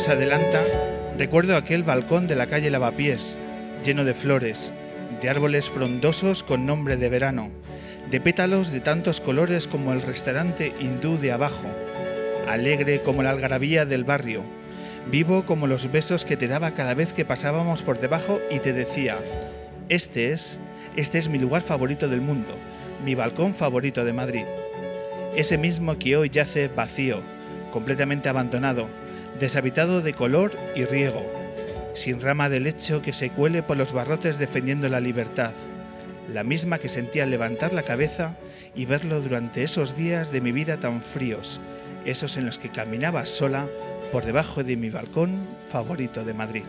Se 0.00 0.12
adelanta, 0.12 0.64
recuerdo 1.18 1.54
aquel 1.56 1.82
balcón 1.82 2.26
de 2.26 2.34
la 2.34 2.46
calle 2.46 2.70
Lavapiés, 2.70 3.36
lleno 3.84 4.06
de 4.06 4.14
flores, 4.14 4.72
de 5.20 5.28
árboles 5.28 5.68
frondosos 5.68 6.42
con 6.42 6.64
nombre 6.64 6.96
de 6.96 7.10
verano, 7.10 7.50
de 8.10 8.18
pétalos 8.18 8.72
de 8.72 8.80
tantos 8.80 9.20
colores 9.20 9.68
como 9.68 9.92
el 9.92 10.00
restaurante 10.00 10.72
hindú 10.80 11.18
de 11.18 11.32
abajo, 11.32 11.66
alegre 12.48 13.02
como 13.02 13.22
la 13.22 13.28
algarabía 13.28 13.84
del 13.84 14.04
barrio, 14.04 14.42
vivo 15.10 15.44
como 15.44 15.66
los 15.66 15.92
besos 15.92 16.24
que 16.24 16.38
te 16.38 16.48
daba 16.48 16.70
cada 16.70 16.94
vez 16.94 17.12
que 17.12 17.26
pasábamos 17.26 17.82
por 17.82 18.00
debajo 18.00 18.40
y 18.50 18.60
te 18.60 18.72
decía, 18.72 19.18
este 19.90 20.32
es, 20.32 20.58
este 20.96 21.18
es 21.18 21.28
mi 21.28 21.38
lugar 21.38 21.60
favorito 21.60 22.08
del 22.08 22.22
mundo, 22.22 22.54
mi 23.04 23.14
balcón 23.14 23.54
favorito 23.54 24.02
de 24.06 24.14
Madrid. 24.14 24.44
Ese 25.36 25.58
mismo 25.58 25.98
que 25.98 26.16
hoy 26.16 26.30
yace 26.30 26.68
vacío, 26.68 27.20
completamente 27.70 28.30
abandonado, 28.30 28.88
deshabitado 29.40 30.02
de 30.02 30.12
color 30.12 30.52
y 30.76 30.84
riego, 30.84 31.24
sin 31.94 32.20
rama 32.20 32.48
de 32.48 32.60
lecho 32.60 33.02
que 33.02 33.12
se 33.12 33.30
cuele 33.30 33.62
por 33.62 33.76
los 33.76 33.92
barrotes 33.92 34.38
defendiendo 34.38 34.88
la 34.88 35.00
libertad, 35.00 35.52
la 36.32 36.44
misma 36.44 36.78
que 36.78 36.88
sentía 36.88 37.26
levantar 37.26 37.72
la 37.72 37.82
cabeza 37.82 38.36
y 38.74 38.84
verlo 38.84 39.20
durante 39.20 39.64
esos 39.64 39.96
días 39.96 40.30
de 40.30 40.42
mi 40.42 40.52
vida 40.52 40.76
tan 40.76 41.02
fríos, 41.02 41.60
esos 42.04 42.36
en 42.36 42.46
los 42.46 42.58
que 42.58 42.68
caminaba 42.68 43.26
sola 43.26 43.66
por 44.12 44.24
debajo 44.24 44.62
de 44.62 44.76
mi 44.76 44.90
balcón 44.90 45.48
favorito 45.72 46.24
de 46.24 46.34
Madrid. 46.34 46.64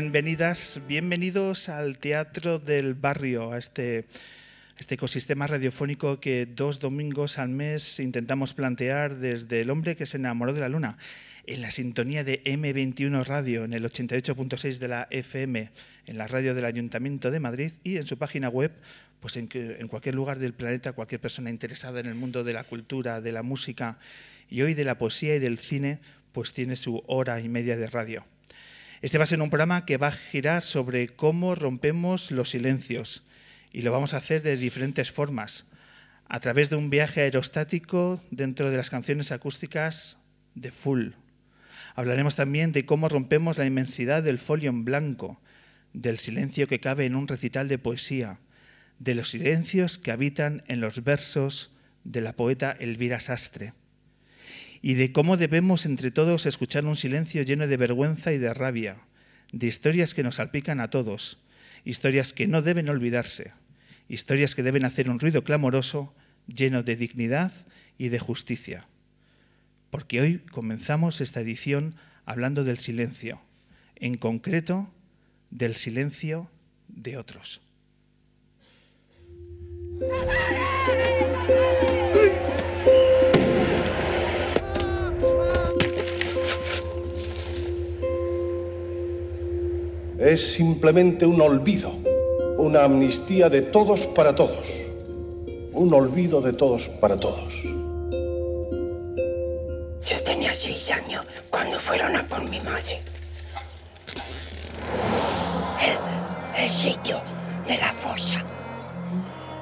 Bienvenidas, 0.00 0.80
bienvenidos 0.88 1.68
al 1.68 1.98
Teatro 1.98 2.58
del 2.58 2.94
Barrio, 2.94 3.52
a 3.52 3.58
este, 3.58 4.06
este 4.78 4.94
ecosistema 4.94 5.46
radiofónico 5.46 6.20
que 6.20 6.46
dos 6.46 6.80
domingos 6.80 7.36
al 7.36 7.50
mes 7.50 8.00
intentamos 8.00 8.54
plantear 8.54 9.16
desde 9.16 9.60
El 9.60 9.68
hombre 9.68 9.96
que 9.96 10.06
se 10.06 10.16
enamoró 10.16 10.54
de 10.54 10.60
la 10.60 10.70
luna, 10.70 10.96
en 11.44 11.60
la 11.60 11.70
sintonía 11.70 12.24
de 12.24 12.42
M21 12.44 13.26
Radio, 13.26 13.64
en 13.64 13.74
el 13.74 13.84
88.6 13.84 14.78
de 14.78 14.88
la 14.88 15.06
FM, 15.10 15.70
en 16.06 16.16
la 16.16 16.26
radio 16.26 16.54
del 16.54 16.64
Ayuntamiento 16.64 17.30
de 17.30 17.40
Madrid 17.40 17.72
y 17.84 17.98
en 17.98 18.06
su 18.06 18.16
página 18.16 18.48
web, 18.48 18.72
pues 19.20 19.36
en, 19.36 19.50
en 19.52 19.86
cualquier 19.86 20.14
lugar 20.14 20.38
del 20.38 20.54
planeta, 20.54 20.94
cualquier 20.94 21.20
persona 21.20 21.50
interesada 21.50 22.00
en 22.00 22.06
el 22.06 22.14
mundo 22.14 22.42
de 22.42 22.54
la 22.54 22.64
cultura, 22.64 23.20
de 23.20 23.32
la 23.32 23.42
música 23.42 23.98
y 24.48 24.62
hoy 24.62 24.72
de 24.72 24.84
la 24.84 24.96
poesía 24.96 25.36
y 25.36 25.40
del 25.40 25.58
cine, 25.58 25.98
pues 26.32 26.54
tiene 26.54 26.76
su 26.76 27.02
hora 27.06 27.38
y 27.40 27.50
media 27.50 27.76
de 27.76 27.86
radio. 27.86 28.24
Este 29.02 29.16
va 29.16 29.24
a 29.24 29.26
ser 29.26 29.40
un 29.40 29.48
programa 29.48 29.86
que 29.86 29.96
va 29.96 30.08
a 30.08 30.12
girar 30.12 30.62
sobre 30.62 31.08
cómo 31.08 31.54
rompemos 31.54 32.30
los 32.30 32.50
silencios 32.50 33.24
y 33.72 33.80
lo 33.80 33.92
vamos 33.92 34.12
a 34.12 34.18
hacer 34.18 34.42
de 34.42 34.58
diferentes 34.58 35.10
formas, 35.10 35.64
a 36.28 36.38
través 36.40 36.68
de 36.68 36.76
un 36.76 36.90
viaje 36.90 37.22
aerostático 37.22 38.22
dentro 38.30 38.70
de 38.70 38.76
las 38.76 38.90
canciones 38.90 39.32
acústicas 39.32 40.18
de 40.54 40.70
Full. 40.70 41.12
Hablaremos 41.94 42.34
también 42.34 42.72
de 42.72 42.84
cómo 42.84 43.08
rompemos 43.08 43.56
la 43.56 43.64
inmensidad 43.64 44.22
del 44.22 44.38
folio 44.38 44.68
en 44.68 44.84
blanco, 44.84 45.40
del 45.94 46.18
silencio 46.18 46.68
que 46.68 46.80
cabe 46.80 47.06
en 47.06 47.16
un 47.16 47.26
recital 47.26 47.68
de 47.68 47.78
poesía, 47.78 48.38
de 48.98 49.14
los 49.14 49.30
silencios 49.30 49.96
que 49.96 50.12
habitan 50.12 50.62
en 50.68 50.82
los 50.82 51.04
versos 51.04 51.72
de 52.04 52.20
la 52.20 52.34
poeta 52.34 52.76
Elvira 52.78 53.18
Sastre 53.18 53.72
y 54.82 54.94
de 54.94 55.12
cómo 55.12 55.36
debemos 55.36 55.84
entre 55.86 56.10
todos 56.10 56.46
escuchar 56.46 56.86
un 56.86 56.96
silencio 56.96 57.42
lleno 57.42 57.66
de 57.66 57.76
vergüenza 57.76 58.32
y 58.32 58.38
de 58.38 58.54
rabia, 58.54 58.98
de 59.52 59.66
historias 59.66 60.14
que 60.14 60.22
nos 60.22 60.36
salpican 60.36 60.80
a 60.80 60.90
todos, 60.90 61.38
historias 61.84 62.32
que 62.32 62.46
no 62.46 62.62
deben 62.62 62.88
olvidarse, 62.88 63.52
historias 64.08 64.54
que 64.54 64.62
deben 64.62 64.84
hacer 64.84 65.10
un 65.10 65.20
ruido 65.20 65.44
clamoroso 65.44 66.14
lleno 66.46 66.82
de 66.82 66.96
dignidad 66.96 67.52
y 67.98 68.08
de 68.08 68.18
justicia. 68.18 68.86
Porque 69.90 70.20
hoy 70.20 70.38
comenzamos 70.38 71.20
esta 71.20 71.40
edición 71.40 71.94
hablando 72.24 72.64
del 72.64 72.78
silencio, 72.78 73.40
en 73.96 74.16
concreto 74.16 74.90
del 75.50 75.76
silencio 75.76 76.50
de 76.88 77.18
otros. 77.18 77.60
Es 90.20 90.52
simplemente 90.52 91.24
un 91.24 91.40
olvido, 91.40 91.92
una 92.58 92.84
amnistía 92.84 93.48
de 93.48 93.62
todos 93.62 94.04
para 94.04 94.34
todos, 94.34 94.66
un 95.72 95.94
olvido 95.94 96.42
de 96.42 96.52
todos 96.52 96.88
para 97.00 97.16
todos. 97.16 97.54
Yo 100.02 100.22
tenía 100.22 100.52
seis 100.52 100.90
años 100.90 101.24
cuando 101.48 101.80
fueron 101.80 102.16
a 102.16 102.28
por 102.28 102.46
mi 102.50 102.60
madre. 102.60 103.00
El, 105.80 106.64
el 106.64 106.70
sitio 106.70 107.22
de 107.66 107.78
la 107.78 107.94
fosa, 107.94 108.44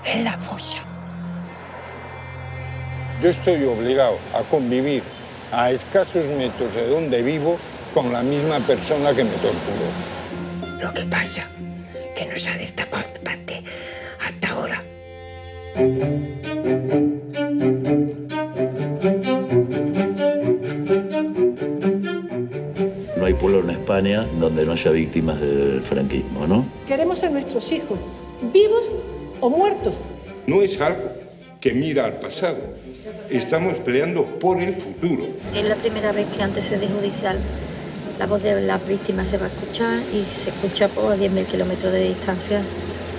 en 0.05 0.25
la 0.25 0.37
fosa. 0.39 0.79
Yo 3.23 3.31
estoy 3.31 3.63
obligado 3.63 4.19
a 4.35 4.43
convivir 4.43 5.05
a 5.53 5.71
escasos 5.71 6.25
metros 6.37 6.75
de 6.75 6.89
donde 6.89 7.23
vivo 7.23 7.59
con 7.95 8.13
la 8.13 8.23
misma 8.23 8.59
persona 8.59 9.15
que 9.15 9.23
me 9.23 9.31
torturó. 9.31 10.18
Lo 10.81 10.95
que 10.95 11.03
pasa 11.03 11.45
que 12.17 12.25
no 12.27 12.39
se 12.39 12.49
ha 12.51 12.57
destapado 12.57 13.05
parte 13.25 13.63
hasta 14.21 14.49
ahora. 14.51 14.83
No 23.17 23.25
hay 23.25 23.35
pueblo 23.35 23.61
en 23.61 23.71
España 23.71 24.27
donde 24.39 24.65
no 24.65 24.73
haya 24.73 24.91
víctimas 24.93 25.41
del 25.41 25.83
franquismo, 25.83 26.47
¿no? 26.47 26.65
Queremos 26.87 27.23
a 27.25 27.31
nuestros 27.31 27.73
hijos, 27.73 28.01
vivos 28.53 28.85
o 29.41 29.51
muertos. 29.51 29.95
No 30.47 30.63
es 30.63 30.81
algo 30.81 31.11
que 31.61 31.73
mira 31.75 32.05
al 32.05 32.21
pasado. 32.21 32.59
Estamos 33.31 33.75
peleando 33.79 34.25
por 34.25 34.63
el 34.63 34.75
futuro. 34.75 35.27
Es 35.55 35.69
la 35.69 35.75
primera 35.75 36.13
vez 36.13 36.27
que 36.35 36.43
antes 36.43 36.71
de 36.71 36.87
judicial 36.87 37.37
la 38.19 38.27
voz 38.27 38.43
de 38.43 38.61
las 38.63 38.87
víctimas 38.87 39.29
se 39.29 39.39
va 39.39 39.47
a 39.47 39.49
escuchar 39.49 40.03
y 40.13 40.25
se 40.25 40.51
escucha 40.51 40.89
por 40.89 41.17
10.000 41.17 41.47
kilómetros 41.47 41.93
de 41.93 42.09
distancia 42.09 42.63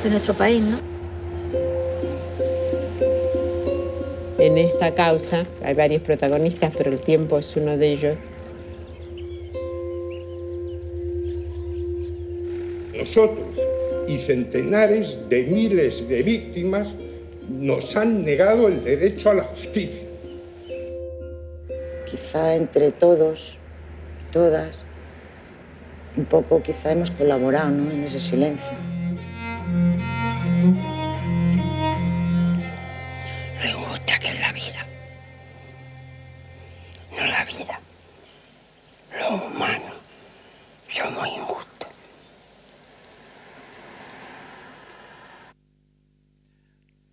de 0.03 0.09
nuestro 0.09 0.33
país. 0.33 0.61
¿no? 0.61 0.77
En 4.37 4.57
esta 4.57 4.93
causa 4.93 5.45
hay 5.63 5.73
varios 5.73 6.01
protagonistas, 6.01 6.73
pero 6.77 6.91
el 6.91 6.99
tiempo 6.99 7.39
es 7.39 7.55
uno 7.55 7.77
de 7.77 7.91
ellos. 7.91 8.17
Nosotros 12.97 13.47
y 14.07 14.17
centenares 14.17 15.29
de 15.29 15.43
miles 15.43 16.07
de 16.09 16.23
víctimas 16.23 16.87
nos 17.47 17.95
han 17.95 18.25
negado 18.25 18.67
el 18.67 18.83
derecho 18.83 19.29
a 19.29 19.35
la 19.35 19.43
justicia. 19.43 20.03
Quizá 22.09 22.55
entre 22.55 22.91
todos, 22.91 23.57
todas, 24.31 24.83
un 26.19 26.25
pouco 26.25 26.61
quizá 26.61 26.91
hemos 26.91 27.11
colaborado 27.11 27.71
¿no? 27.71 27.91
en 27.91 28.03
ese 28.03 28.19
silencio. 28.19 28.88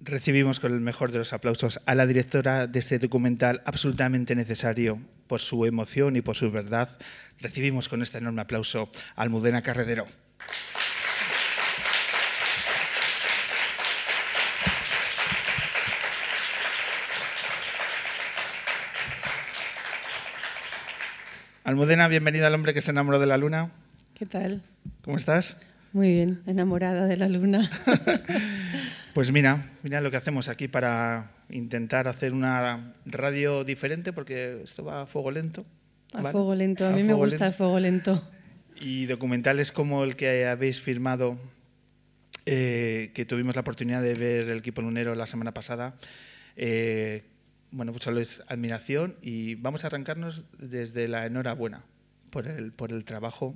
Recibimos 0.06 0.60
con 0.60 0.72
el 0.72 0.80
mejor 0.80 1.10
de 1.10 1.18
los 1.18 1.32
aplausos 1.32 1.80
a 1.84 1.96
la 1.96 2.06
directora 2.06 2.68
de 2.68 2.78
este 2.78 3.00
documental 3.00 3.60
absolutamente 3.64 4.36
necesario 4.36 5.00
por 5.26 5.40
su 5.40 5.66
emoción 5.66 6.14
y 6.14 6.20
por 6.20 6.36
su 6.36 6.52
verdad. 6.52 6.88
Recibimos 7.40 7.88
con 7.88 8.02
este 8.02 8.18
enorme 8.18 8.40
aplauso 8.40 8.88
a 9.16 9.22
Almudena 9.22 9.62
Carredero. 9.62 10.06
Almudena, 21.64 22.06
bienvenida 22.06 22.46
al 22.46 22.54
hombre 22.54 22.74
que 22.74 22.80
se 22.80 22.92
enamoró 22.92 23.18
de 23.18 23.26
la 23.26 23.38
luna. 23.38 23.72
¿Qué 24.14 24.24
tal? 24.24 24.62
¿Cómo 25.02 25.16
estás? 25.16 25.56
Muy 25.92 26.12
bien, 26.12 26.42
enamorada 26.46 27.06
de 27.06 27.16
la 27.16 27.28
luna. 27.28 27.68
pues 29.16 29.32
mira, 29.32 29.64
mira 29.82 30.02
lo 30.02 30.10
que 30.10 30.18
hacemos 30.18 30.50
aquí 30.50 30.68
para 30.68 31.30
intentar 31.48 32.06
hacer 32.06 32.34
una 32.34 32.92
radio 33.06 33.64
diferente, 33.64 34.12
porque 34.12 34.60
esto 34.62 34.84
va 34.84 35.00
a 35.00 35.06
fuego 35.06 35.30
lento. 35.30 35.64
A 36.12 36.20
fuego 36.30 36.54
lento, 36.54 36.86
a, 36.86 36.90
mí 36.90 37.02
me 37.02 37.14
gusta 37.14 37.46
el 37.46 37.54
fuego 37.54 37.80
lento. 37.80 38.22
Y 38.78 39.06
documentales 39.06 39.72
como 39.72 40.04
el 40.04 40.16
que 40.16 40.46
habéis 40.46 40.82
firmado, 40.82 41.38
eh, 42.44 43.10
que 43.14 43.24
tuvimos 43.24 43.54
la 43.54 43.62
oportunidad 43.62 44.02
de 44.02 44.12
ver 44.12 44.50
el 44.50 44.58
equipo 44.58 44.82
lunero 44.82 45.14
la 45.14 45.24
semana 45.24 45.54
pasada, 45.54 45.94
eh, 46.54 47.24
bueno, 47.70 47.92
pues 47.92 48.04
solo 48.04 48.20
es 48.20 48.42
admiración 48.48 49.16
y 49.22 49.54
vamos 49.54 49.84
a 49.84 49.86
arrancarnos 49.86 50.44
desde 50.58 51.08
la 51.08 51.24
enhorabuena 51.24 51.84
por 52.28 52.46
el, 52.46 52.70
por 52.70 52.92
el 52.92 53.06
trabajo 53.06 53.54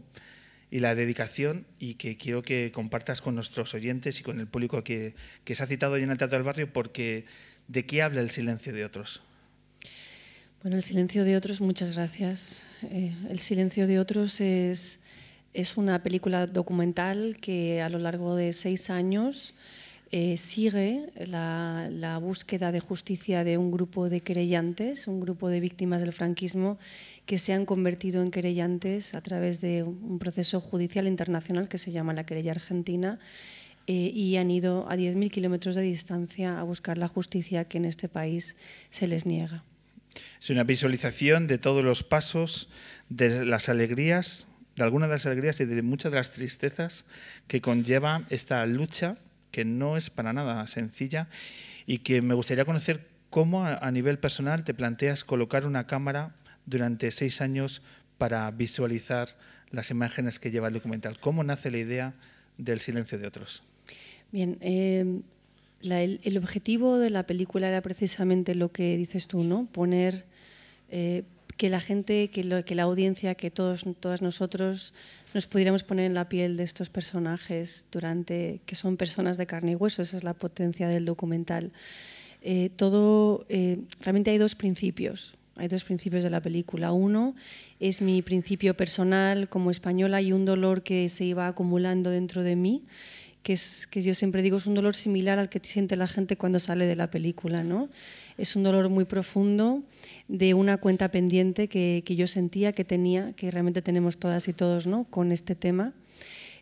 y 0.70 0.80
la 0.80 0.94
dedicación 0.94 1.66
y 1.78 1.94
que 1.94 2.16
quiero 2.16 2.42
que 2.42 2.70
compartas 2.72 3.20
con 3.20 3.34
nuestros 3.34 3.74
oyentes 3.74 4.20
y 4.20 4.22
con 4.22 4.40
el 4.40 4.46
público 4.46 4.84
que, 4.84 5.14
que 5.44 5.54
se 5.54 5.62
ha 5.62 5.66
citado 5.66 5.94
hoy 5.94 6.02
en 6.02 6.10
el 6.10 6.18
Teatro 6.18 6.38
del 6.38 6.44
Barrio 6.44 6.72
porque 6.72 7.24
¿de 7.68 7.86
qué 7.86 8.02
habla 8.02 8.20
el 8.20 8.30
silencio 8.30 8.72
de 8.72 8.84
otros? 8.84 9.22
Bueno, 10.62 10.76
el 10.76 10.82
silencio 10.82 11.24
de 11.24 11.36
otros, 11.36 11.60
muchas 11.60 11.96
gracias. 11.96 12.64
Eh, 12.82 13.12
el 13.30 13.38
silencio 13.40 13.86
de 13.86 13.98
otros 13.98 14.40
es, 14.40 14.98
es 15.54 15.76
una 15.76 16.02
película 16.02 16.46
documental 16.46 17.38
que 17.40 17.80
a 17.80 17.88
lo 17.88 17.98
largo 17.98 18.36
de 18.36 18.52
seis 18.52 18.90
años 18.90 19.54
eh, 20.12 20.36
sigue 20.38 21.12
la, 21.26 21.88
la, 21.90 22.18
búsqueda 22.18 22.72
de 22.72 22.80
justicia 22.80 23.44
de 23.44 23.58
un 23.58 23.70
grupo 23.70 24.08
de 24.08 24.22
querellantes, 24.22 25.06
un 25.06 25.20
grupo 25.20 25.48
de 25.48 25.60
víctimas 25.60 26.00
del 26.00 26.12
franquismo 26.12 26.78
que 27.26 27.38
se 27.38 27.52
han 27.52 27.64
convertido 27.64 28.20
en 28.20 28.32
querellantes 28.32 29.14
a 29.14 29.20
través 29.20 29.60
de 29.60 29.84
un 29.84 30.18
proceso 30.18 30.60
judicial 30.60 31.06
internacional 31.06 31.68
que 31.68 31.78
se 31.78 31.92
llama 31.92 32.12
la 32.12 32.26
querella 32.26 32.50
argentina 32.50 33.20
eh, 33.86 34.10
y 34.12 34.36
han 34.36 34.50
ido 34.50 34.88
a 34.90 34.96
10.000 34.96 35.30
kilómetros 35.30 35.76
de 35.76 35.82
distancia 35.82 36.58
a 36.58 36.64
buscar 36.64 36.98
la 36.98 37.06
justicia 37.06 37.66
que 37.66 37.78
en 37.78 37.84
este 37.84 38.08
país 38.08 38.56
se 38.90 39.06
les 39.06 39.26
niega. 39.26 39.62
Es 40.40 40.50
una 40.50 40.64
visualización 40.64 41.46
de 41.46 41.58
todos 41.58 41.84
los 41.84 42.02
pasos, 42.02 42.68
de 43.08 43.44
las 43.44 43.68
alegrías, 43.68 44.48
de 44.74 44.82
algunas 44.82 45.08
de 45.08 45.14
las 45.14 45.26
alegrías 45.26 45.60
y 45.60 45.66
de 45.66 45.82
muchas 45.82 46.10
de 46.10 46.18
las 46.18 46.32
tristezas 46.32 47.04
que 47.46 47.60
conlleva 47.60 48.24
esta 48.28 48.66
lucha 48.66 49.18
que 49.50 49.64
no 49.64 49.96
es 49.96 50.10
para 50.10 50.32
nada 50.32 50.66
sencilla 50.66 51.28
y 51.86 51.98
que 51.98 52.22
me 52.22 52.34
gustaría 52.34 52.64
conocer 52.64 53.08
cómo 53.30 53.64
a 53.64 53.90
nivel 53.90 54.18
personal 54.18 54.64
te 54.64 54.74
planteas 54.74 55.24
colocar 55.24 55.66
una 55.66 55.86
cámara 55.86 56.34
durante 56.66 57.10
seis 57.10 57.40
años 57.40 57.82
para 58.18 58.50
visualizar 58.50 59.28
las 59.70 59.90
imágenes 59.90 60.38
que 60.38 60.50
lleva 60.50 60.68
el 60.68 60.74
documental. 60.74 61.18
¿Cómo 61.20 61.44
nace 61.44 61.70
la 61.70 61.78
idea 61.78 62.14
del 62.58 62.80
silencio 62.80 63.18
de 63.18 63.26
otros? 63.26 63.62
Bien, 64.32 64.58
el, 64.60 66.20
el, 66.22 66.38
objetivo 66.38 66.98
de 66.98 67.10
la 67.10 67.24
película 67.24 67.68
era 67.68 67.80
precisamente 67.80 68.54
lo 68.54 68.70
que 68.70 68.96
dices 68.96 69.26
tú, 69.26 69.42
¿no? 69.42 69.66
Poner 69.66 70.24
eh, 70.90 71.22
que 71.60 71.68
la 71.68 71.82
gente, 71.82 72.30
que, 72.30 72.42
la 72.74 72.82
audiencia, 72.84 73.34
que 73.34 73.50
todos, 73.50 73.84
todas 74.00 74.22
nosotros 74.22 74.94
nos 75.34 75.46
pudiéramos 75.46 75.82
poner 75.82 76.06
en 76.06 76.14
la 76.14 76.26
piel 76.26 76.56
de 76.56 76.64
estos 76.64 76.88
personajes 76.88 77.84
durante 77.92 78.62
que 78.64 78.76
son 78.76 78.96
personas 78.96 79.36
de 79.36 79.44
carne 79.44 79.72
y 79.72 79.74
hueso. 79.74 80.00
Esa 80.00 80.16
es 80.16 80.24
la 80.24 80.32
potencia 80.32 80.88
del 80.88 81.04
documental. 81.04 81.70
Eh, 82.40 82.70
todo 82.76 83.44
eh, 83.50 83.76
realmente 84.00 84.30
hay 84.30 84.38
dos 84.38 84.54
principios. 84.54 85.36
Hay 85.56 85.68
dos 85.68 85.84
principios 85.84 86.22
de 86.24 86.30
la 86.30 86.40
película. 86.40 86.92
Uno 86.92 87.34
es 87.78 88.00
mi 88.00 88.22
principio 88.22 88.74
personal 88.74 89.50
como 89.50 89.70
española 89.70 90.22
y 90.22 90.32
un 90.32 90.46
dolor 90.46 90.82
que 90.82 91.10
se 91.10 91.26
iba 91.26 91.46
acumulando 91.46 92.08
dentro 92.08 92.42
de 92.42 92.56
mí, 92.56 92.84
que 93.42 93.54
es 93.54 93.86
que 93.86 94.02
yo 94.02 94.14
siempre 94.14 94.42
digo 94.42 94.58
es 94.58 94.66
un 94.66 94.74
dolor 94.74 94.94
similar 94.94 95.38
al 95.38 95.48
que 95.48 95.60
siente 95.62 95.96
la 95.96 96.08
gente 96.08 96.36
cuando 96.36 96.58
sale 96.58 96.86
de 96.86 96.96
la 96.96 97.10
película, 97.10 97.64
¿no? 97.64 97.88
Es 98.36 98.56
un 98.56 98.62
dolor 98.62 98.88
muy 98.88 99.04
profundo 99.04 99.82
de 100.28 100.54
una 100.54 100.76
cuenta 100.76 101.10
pendiente 101.10 101.68
que, 101.68 102.02
que 102.04 102.16
yo 102.16 102.26
sentía 102.26 102.72
que 102.72 102.84
tenía, 102.84 103.32
que 103.32 103.50
realmente 103.50 103.82
tenemos 103.82 104.18
todas 104.18 104.48
y 104.48 104.52
todos, 104.52 104.86
¿no? 104.86 105.04
Con 105.04 105.32
este 105.32 105.54
tema. 105.54 105.92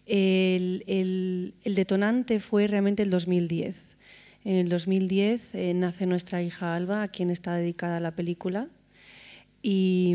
El, 0.06 0.84
el, 0.86 1.54
el 1.64 1.74
detonante 1.74 2.40
fue 2.40 2.66
realmente 2.66 3.02
el 3.02 3.10
2010. 3.10 3.76
En 4.44 4.54
el 4.54 4.68
2010 4.68 5.54
eh, 5.54 5.74
nace 5.74 6.06
nuestra 6.06 6.42
hija 6.42 6.74
Alba, 6.74 7.02
a 7.02 7.08
quien 7.08 7.30
está 7.30 7.56
dedicada 7.56 8.00
la 8.00 8.12
película. 8.12 8.68
Y, 9.62 10.14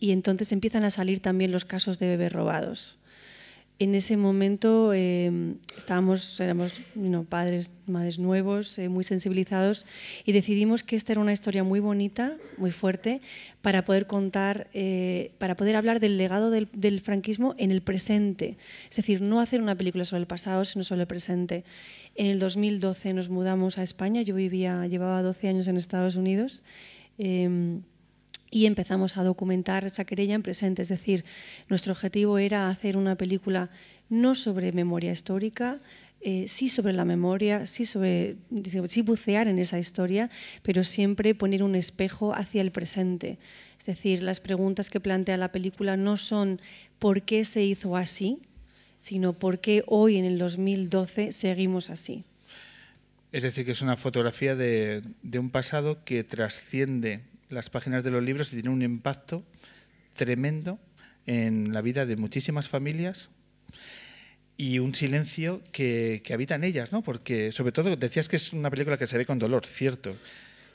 y, 0.00 0.12
entonces 0.12 0.50
empiezan 0.52 0.84
a 0.84 0.90
salir 0.90 1.20
también 1.20 1.52
los 1.52 1.66
casos 1.66 1.98
de 1.98 2.08
bebés 2.08 2.32
robados. 2.32 2.98
En 3.80 3.94
ese 3.94 4.18
momento 4.18 4.92
eh, 4.92 5.54
estábamos, 5.74 6.38
éramos 6.38 6.74
you 6.94 7.24
padres, 7.24 7.70
madres 7.86 8.18
nuevos, 8.18 8.78
eh, 8.78 8.90
muy 8.90 9.04
sensibilizados 9.04 9.86
y 10.26 10.32
decidimos 10.32 10.84
que 10.84 10.96
esta 10.96 11.12
era 11.12 11.20
una 11.22 11.32
historia 11.32 11.64
muy 11.64 11.80
bonita, 11.80 12.36
muy 12.58 12.72
fuerte, 12.72 13.22
para 13.62 13.86
poder 13.86 14.06
contar, 14.06 14.68
eh, 14.74 15.32
para 15.38 15.56
poder 15.56 15.76
hablar 15.76 15.98
del 15.98 16.18
legado 16.18 16.50
del, 16.50 16.68
del, 16.74 17.00
franquismo 17.00 17.54
en 17.56 17.70
el 17.70 17.80
presente. 17.80 18.58
Es 18.90 18.96
decir, 18.96 19.22
no 19.22 19.40
hacer 19.40 19.62
una 19.62 19.76
película 19.76 20.04
sobre 20.04 20.20
el 20.20 20.26
pasado, 20.26 20.66
sino 20.66 20.84
sobre 20.84 21.00
el 21.00 21.06
presente. 21.06 21.64
En 22.16 22.26
el 22.26 22.38
2012 22.38 23.14
nos 23.14 23.30
mudamos 23.30 23.78
a 23.78 23.82
España, 23.82 24.20
yo 24.20 24.34
vivía, 24.34 24.86
llevaba 24.88 25.22
12 25.22 25.48
años 25.48 25.68
en 25.68 25.78
Estados 25.78 26.16
Unidos 26.16 26.62
y 28.50 28.66
empezamos 28.66 29.16
a 29.16 29.24
documentar 29.24 29.84
esa 29.84 30.04
querella 30.04 30.34
en 30.34 30.42
presente. 30.42 30.82
Es 30.82 30.88
decir, 30.88 31.24
nuestro 31.68 31.92
objetivo 31.92 32.38
era 32.38 32.68
hacer 32.68 32.96
una 32.96 33.16
película 33.16 33.70
no 34.08 34.34
sobre 34.34 34.72
memoria 34.72 35.12
histórica, 35.12 35.78
eh, 36.22 36.48
sí 36.48 36.68
sobre 36.68 36.92
la 36.92 37.06
memoria, 37.06 37.64
sí, 37.66 37.86
sobre, 37.86 38.36
sí 38.88 39.00
bucear 39.00 39.48
en 39.48 39.58
esa 39.58 39.78
historia, 39.78 40.28
pero 40.62 40.84
siempre 40.84 41.34
poner 41.34 41.62
un 41.62 41.74
espejo 41.74 42.34
hacia 42.34 42.60
el 42.60 42.72
presente. 42.72 43.38
Es 43.78 43.86
decir, 43.86 44.22
las 44.22 44.40
preguntas 44.40 44.90
que 44.90 45.00
plantea 45.00 45.38
la 45.38 45.52
película 45.52 45.96
no 45.96 46.18
son 46.18 46.60
por 46.98 47.22
qué 47.22 47.44
se 47.46 47.62
hizo 47.62 47.96
así, 47.96 48.38
sino 48.98 49.32
por 49.32 49.60
qué 49.60 49.82
hoy 49.86 50.18
en 50.18 50.26
el 50.26 50.38
2012 50.38 51.32
seguimos 51.32 51.88
así. 51.88 52.24
Es 53.32 53.44
decir, 53.44 53.64
que 53.64 53.72
es 53.72 53.80
una 53.80 53.96
fotografía 53.96 54.54
de, 54.54 55.02
de 55.22 55.38
un 55.38 55.50
pasado 55.50 56.04
que 56.04 56.24
trasciende 56.24 57.20
las 57.50 57.70
páginas 57.70 58.02
de 58.02 58.10
los 58.10 58.22
libros 58.22 58.52
y 58.52 58.56
tiene 58.56 58.70
un 58.70 58.82
impacto 58.82 59.44
tremendo 60.14 60.78
en 61.26 61.72
la 61.72 61.80
vida 61.80 62.06
de 62.06 62.16
muchísimas 62.16 62.68
familias 62.68 63.30
y 64.56 64.78
un 64.78 64.94
silencio 64.94 65.62
que, 65.72 66.22
que, 66.24 66.34
habita 66.34 66.54
en 66.54 66.64
ellas, 66.64 66.92
¿no? 66.92 67.02
Porque, 67.02 67.50
sobre 67.52 67.72
todo, 67.72 67.96
decías 67.96 68.28
que 68.28 68.36
es 68.36 68.52
una 68.52 68.70
película 68.70 68.98
que 68.98 69.06
se 69.06 69.16
ve 69.16 69.26
con 69.26 69.38
dolor, 69.38 69.64
cierto. 69.64 70.16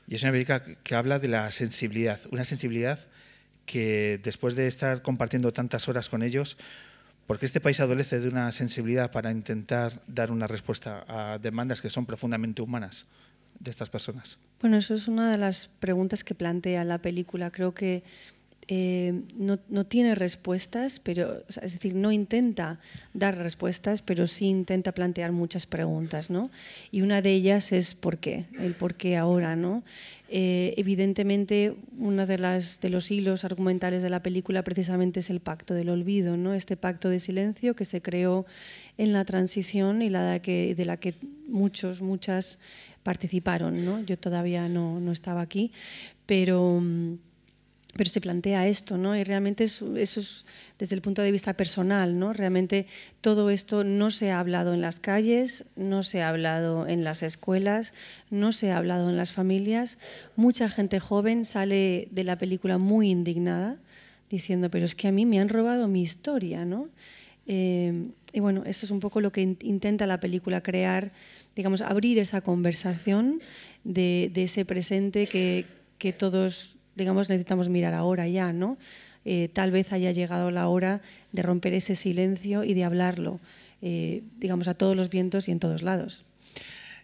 Y 0.07 0.15
es 0.15 0.23
una 0.23 0.31
película 0.31 0.63
que 0.63 0.95
habla 0.95 1.19
de 1.19 1.27
la 1.27 1.51
sensibilidad, 1.51 2.19
una 2.31 2.43
sensibilidad 2.43 2.99
que 3.65 4.19
después 4.23 4.55
de 4.55 4.67
estar 4.67 5.01
compartiendo 5.01 5.53
tantas 5.53 5.87
horas 5.87 6.09
con 6.09 6.23
ellos, 6.23 6.57
porque 7.27 7.45
este 7.45 7.59
país 7.59 7.79
adolece 7.79 8.19
de 8.19 8.27
una 8.27 8.51
sensibilidad 8.51 9.11
para 9.11 9.31
intentar 9.31 10.01
dar 10.07 10.31
una 10.31 10.47
respuesta 10.47 11.05
a 11.07 11.39
demandas 11.39 11.81
que 11.81 11.89
son 11.89 12.05
profundamente 12.05 12.61
humanas 12.61 13.05
de 13.59 13.71
estas 13.71 13.89
personas? 13.89 14.37
Bueno, 14.61 14.77
eso 14.77 14.93
es 14.93 15.07
una 15.07 15.31
de 15.31 15.37
las 15.37 15.67
preguntas 15.79 16.23
que 16.23 16.35
plantea 16.35 16.83
la 16.83 16.99
película. 16.99 17.51
Creo 17.51 17.73
que 17.73 18.03
eh, 18.67 19.21
no, 19.37 19.59
no, 19.69 19.85
tiene 19.85 20.15
respuestas, 20.15 20.99
pero, 20.99 21.43
es 21.47 21.73
decir, 21.73 21.93
no 21.93 22.11
intenta 22.11 22.79
dar 23.13 23.37
respuestas, 23.37 24.01
pero 24.01 24.25
sí 24.25 24.47
intenta 24.47 24.91
plantear 24.91 25.31
muchas 25.31 25.67
preguntas, 25.67 26.31
¿no? 26.31 26.49
Y 26.91 27.03
una 27.03 27.21
de 27.21 27.31
ellas 27.33 27.71
es 27.71 27.93
¿por 27.93 28.17
qué? 28.17 28.45
El 28.57 28.73
por 28.73 28.95
qué 28.95 29.17
ahora, 29.17 29.55
¿no? 29.55 29.83
Eh, 30.29 30.73
evidentemente, 30.77 31.75
uno 31.99 32.25
de, 32.25 32.39
las, 32.39 32.81
de 32.81 32.89
los 32.89 33.11
hilos 33.11 33.45
argumentales 33.45 34.01
de 34.01 34.09
la 34.09 34.23
película 34.23 34.63
precisamente 34.63 35.19
es 35.19 35.29
el 35.29 35.41
pacto 35.41 35.75
del 35.75 35.89
olvido, 35.89 36.35
¿no? 36.35 36.55
Este 36.55 36.75
pacto 36.75 37.09
de 37.09 37.19
silencio 37.19 37.75
que 37.75 37.85
se 37.85 38.01
creó 38.01 38.47
en 38.97 39.13
la 39.13 39.25
transición 39.25 40.01
y 40.01 40.09
la 40.09 40.23
de, 40.23 40.39
que, 40.41 40.73
de 40.73 40.85
la 40.85 40.97
que 40.97 41.13
muchos, 41.47 42.01
muchas 42.01 42.57
participaron, 43.05 43.85
¿no? 43.85 44.01
Yo 44.01 44.17
todavía 44.17 44.67
no, 44.67 44.99
no 44.99 45.11
estaba 45.11 45.41
aquí, 45.41 45.71
pero 46.25 46.81
pero 47.95 48.09
se 48.09 48.19
plantea 48.19 48.67
esto, 48.67 48.97
¿no? 48.97 49.15
Y 49.15 49.23
realmente 49.23 49.63
eso, 49.63 49.95
es 49.95 50.45
desde 50.77 50.95
el 50.95 51.01
punto 51.01 51.21
de 51.21 51.31
vista 51.31 51.53
personal, 51.53 52.19
¿no? 52.19 52.33
Realmente 52.33 52.87
todo 53.21 53.49
esto 53.49 53.85
no 53.85 54.11
se 54.11 54.31
ha 54.31 54.41
hablado 54.41 54.73
en 54.73 54.81
las 54.81 54.99
calles, 54.99 55.63
no 55.77 56.03
se 56.03 56.21
ha 56.21 56.27
hablado 56.27 56.87
en 56.87 57.05
las 57.05 57.23
escuelas, 57.23 57.93
no 58.29 58.51
se 58.51 58.71
ha 58.71 58.77
hablado 58.77 59.09
en 59.09 59.15
las 59.15 59.31
familias. 59.31 59.97
Mucha 60.35 60.67
gente 60.67 60.99
joven 60.99 61.45
sale 61.45 62.09
de 62.11 62.25
la 62.25 62.37
película 62.37 62.77
muy 62.77 63.11
indignada, 63.11 63.77
diciendo, 64.29 64.69
pero 64.69 64.83
es 64.83 64.95
que 64.95 65.07
a 65.07 65.13
mí 65.13 65.25
me 65.25 65.39
han 65.39 65.47
robado 65.47 65.87
mi 65.87 66.01
historia, 66.01 66.65
¿no? 66.65 66.89
Eh, 67.47 68.09
y 68.35 68.41
bueno, 68.41 68.63
eso 68.65 68.85
es 68.85 68.91
un 68.91 68.99
poco 68.99 69.21
lo 69.21 69.31
que 69.31 69.41
intenta 69.41 70.05
la 70.05 70.19
película 70.19 70.61
crear, 70.61 71.13
digamos, 71.55 71.81
abrir 71.81 72.19
esa 72.19 72.41
conversación 72.41 73.39
de, 73.85 74.29
ese 74.35 74.65
presente 74.65 75.25
que, 75.25 76.13
todos 76.13 76.75
digamos, 76.95 77.29
necesitamos 77.29 77.69
mirar 77.69 77.93
ahora 77.93 78.27
ya, 78.27 78.51
¿no? 78.51 78.77
Eh, 79.23 79.49
tal 79.53 79.71
vez 79.71 79.93
haya 79.93 80.11
llegado 80.11 80.51
la 80.51 80.67
hora 80.67 81.01
de 81.31 81.43
romper 81.43 81.73
ese 81.73 81.95
silencio 81.95 82.65
y 82.65 82.73
de 82.73 82.83
hablarlo, 82.83 83.39
eh, 83.81 84.21
digamos, 84.37 84.67
a 84.67 84.73
todos 84.73 84.97
los 84.97 85.09
vientos 85.09 85.47
y 85.47 85.51
en 85.51 85.59
todos 85.59 85.81
lados. 85.81 86.25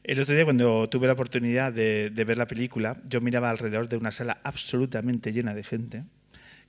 El 0.04 0.20
otro 0.20 0.36
día, 0.36 0.44
cuando 0.44 0.90
tuve 0.90 1.08
la 1.08 1.14
oportunidad 1.14 1.72
de, 1.72 2.10
ver 2.10 2.38
la 2.38 2.48
película, 2.48 3.02
yo 3.08 3.22
miraba 3.22 3.50
alrededor 3.50 3.88
de 3.88 3.96
una 3.96 4.12
sala 4.12 4.42
absolutamente 4.44 5.32
llena 5.32 5.54
de 5.54 5.64
gente, 5.64 6.04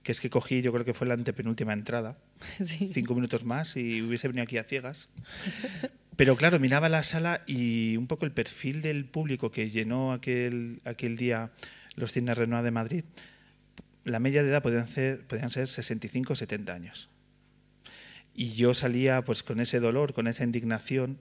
que 0.03 0.13
es 0.13 0.21
que 0.21 0.31
cogí, 0.31 0.63
yo 0.63 0.73
creo 0.73 0.85
que 0.85 0.95
fue 0.95 1.07
la 1.07 1.15
antepenúltima 1.15 1.73
entrada, 1.73 2.19
cinco 2.65 3.15
minutos 3.15 3.45
más 3.45 3.77
y 3.77 4.03
hubiese 4.03 4.29
venido 4.29 4.45
aquí 4.45 4.59
a 4.59 4.65
ciegas. 4.65 5.09
Pero 6.17 6.37
claro, 6.37 6.59
miraba 6.59 6.89
la 6.89 7.03
sala 7.03 7.43
y 7.47 7.97
un 7.97 8.07
poco 8.07 8.27
el 8.27 8.33
perfil 8.33 8.83
del 8.83 9.05
público 9.05 9.51
que 9.51 9.71
llenó 9.71 10.13
aquel, 10.13 10.81
aquel 10.85 11.17
día 11.17 11.53
los 11.95 12.13
cines 12.13 12.37
Renoir 12.37 12.65
de 12.65 12.71
Madrid, 12.71 13.05
la 14.05 14.19
media 14.19 14.43
de 14.43 14.51
edad 14.51 14.63
podían 14.63 14.89
ser, 14.89 15.27
podían 15.27 15.51
ser 15.51 15.69
65 15.69 16.33
o 16.33 16.37
70 16.37 16.75
años. 16.75 17.09
Y 18.35 18.53
yo 18.53 18.75
salía 18.75 19.23
pues 19.23 19.43
con 19.43 19.61
ese 19.61 19.79
dolor, 19.79 20.15
con 20.15 20.27
esa 20.27 20.45
indignación 20.45 21.19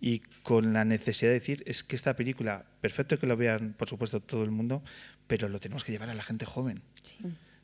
y 0.00 0.20
con 0.42 0.72
la 0.72 0.84
necesidad 0.84 1.30
de 1.30 1.34
decir, 1.34 1.62
es 1.66 1.84
que 1.84 1.96
esta 1.96 2.16
película, 2.16 2.66
perfecto 2.80 3.18
que 3.18 3.26
lo 3.26 3.36
vean, 3.36 3.74
por 3.76 3.88
supuesto, 3.88 4.20
todo 4.20 4.42
el 4.42 4.50
mundo, 4.50 4.82
pero 5.26 5.48
lo 5.48 5.60
tenemos 5.60 5.84
que 5.84 5.92
llevar 5.92 6.10
a 6.10 6.14
la 6.14 6.22
gente 6.22 6.44
joven. 6.46 6.82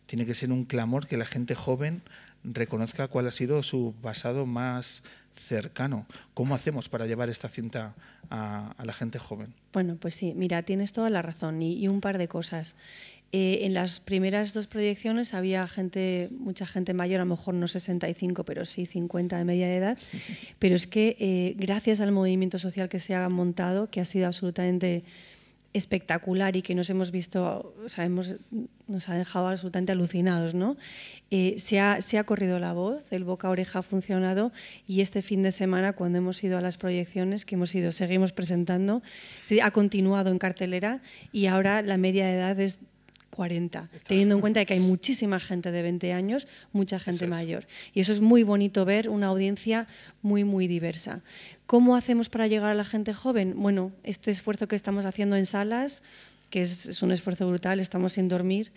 Tiene 0.08 0.24
que 0.24 0.32
ser 0.32 0.50
un 0.52 0.64
clamor 0.64 1.06
que 1.06 1.18
la 1.18 1.26
gente 1.26 1.54
joven 1.54 2.00
reconozca 2.42 3.08
cuál 3.08 3.26
ha 3.26 3.30
sido 3.30 3.62
su 3.62 3.94
pasado 4.00 4.46
más 4.46 5.02
cercano. 5.34 6.06
¿Cómo 6.32 6.54
hacemos 6.54 6.88
para 6.88 7.06
llevar 7.06 7.28
esta 7.28 7.50
cinta 7.50 7.94
a, 8.30 8.74
la 8.82 8.94
gente 8.94 9.18
joven? 9.18 9.52
Bueno, 9.74 9.98
pues 10.00 10.14
sí, 10.14 10.32
mira, 10.34 10.62
tienes 10.62 10.94
toda 10.94 11.10
la 11.10 11.20
razón 11.20 11.60
y, 11.60 11.86
un 11.88 12.00
par 12.00 12.16
de 12.16 12.26
cosas. 12.26 12.74
Eh, 13.32 13.66
en 13.66 13.74
las 13.74 14.00
primeras 14.00 14.54
dos 14.54 14.66
proyecciones 14.66 15.34
había 15.34 15.68
gente, 15.68 16.30
mucha 16.32 16.64
gente 16.64 16.94
mayor, 16.94 17.20
a 17.20 17.24
lo 17.24 17.36
mejor 17.36 17.52
no 17.52 17.68
65, 17.68 18.44
pero 18.44 18.64
sí 18.64 18.86
50 18.86 19.36
de 19.36 19.44
media 19.44 19.74
edad. 19.74 19.98
Pero 20.58 20.74
es 20.74 20.86
que 20.86 21.18
eh, 21.20 21.54
gracias 21.58 22.00
al 22.00 22.12
movimiento 22.12 22.58
social 22.58 22.88
que 22.88 22.98
se 22.98 23.14
ha 23.14 23.28
montado, 23.28 23.90
que 23.90 24.00
ha 24.00 24.06
sido 24.06 24.26
absolutamente 24.26 25.04
espectacular 25.74 26.56
y 26.56 26.62
que 26.62 26.74
nos 26.74 26.88
hemos 26.90 27.10
visto, 27.10 27.74
o 27.84 27.88
sea, 27.88 28.08
nos 28.08 29.08
ha 29.08 29.14
dejado 29.14 29.48
absolutamente 29.48 29.92
alucinados. 29.92 30.54
¿no? 30.54 30.76
Eh, 31.30 31.56
se, 31.58 31.78
ha, 31.78 32.00
se, 32.00 32.22
corrido 32.24 32.58
la 32.58 32.72
voz, 32.72 33.12
el 33.12 33.24
boca 33.24 33.48
a 33.48 33.50
oreja 33.50 33.80
ha 33.80 33.82
funcionado 33.82 34.52
y 34.86 35.00
este 35.00 35.22
fin 35.22 35.42
de 35.42 35.52
semana, 35.52 35.92
cuando 35.92 36.18
hemos 36.18 36.42
ido 36.42 36.58
a 36.58 36.60
las 36.60 36.78
proyecciones 36.78 37.44
que 37.44 37.54
hemos 37.54 37.74
ido, 37.74 37.92
seguimos 37.92 38.32
presentando, 38.32 39.02
ha 39.62 39.70
continuado 39.70 40.30
en 40.30 40.38
cartelera 40.38 41.02
y 41.32 41.46
ahora 41.46 41.82
la 41.82 41.96
media 41.96 42.32
edad 42.32 42.58
es 42.60 42.80
40, 43.38 43.88
teniendo 44.04 44.34
en 44.34 44.40
cuenta 44.40 44.64
que 44.64 44.74
hay 44.74 44.80
muchísima 44.80 45.38
gente 45.38 45.70
de 45.70 45.82
20 45.82 46.12
años, 46.12 46.48
mucha 46.72 46.98
gente 46.98 47.28
mayor. 47.28 47.68
Y 47.94 48.00
eso 48.00 48.12
es 48.12 48.20
muy 48.20 48.42
bonito 48.42 48.84
ver 48.84 49.08
una 49.08 49.28
audiencia 49.28 49.86
muy, 50.22 50.42
muy 50.42 50.66
diversa. 50.66 51.22
¿Cómo 51.66 51.94
hacemos 51.94 52.28
para 52.28 52.48
llegar 52.48 52.68
a 52.70 52.74
la 52.74 52.84
gente 52.84 53.14
joven? 53.14 53.54
Bueno, 53.56 53.92
este 54.02 54.32
esfuerzo 54.32 54.66
que 54.66 54.74
estamos 54.74 55.04
haciendo 55.04 55.36
en 55.36 55.46
salas, 55.46 56.02
que 56.50 56.62
es, 56.62 57.00
un 57.00 57.12
esfuerzo 57.12 57.46
brutal, 57.46 57.78
estamos 57.78 58.14
sin 58.14 58.26
dormir 58.26 58.72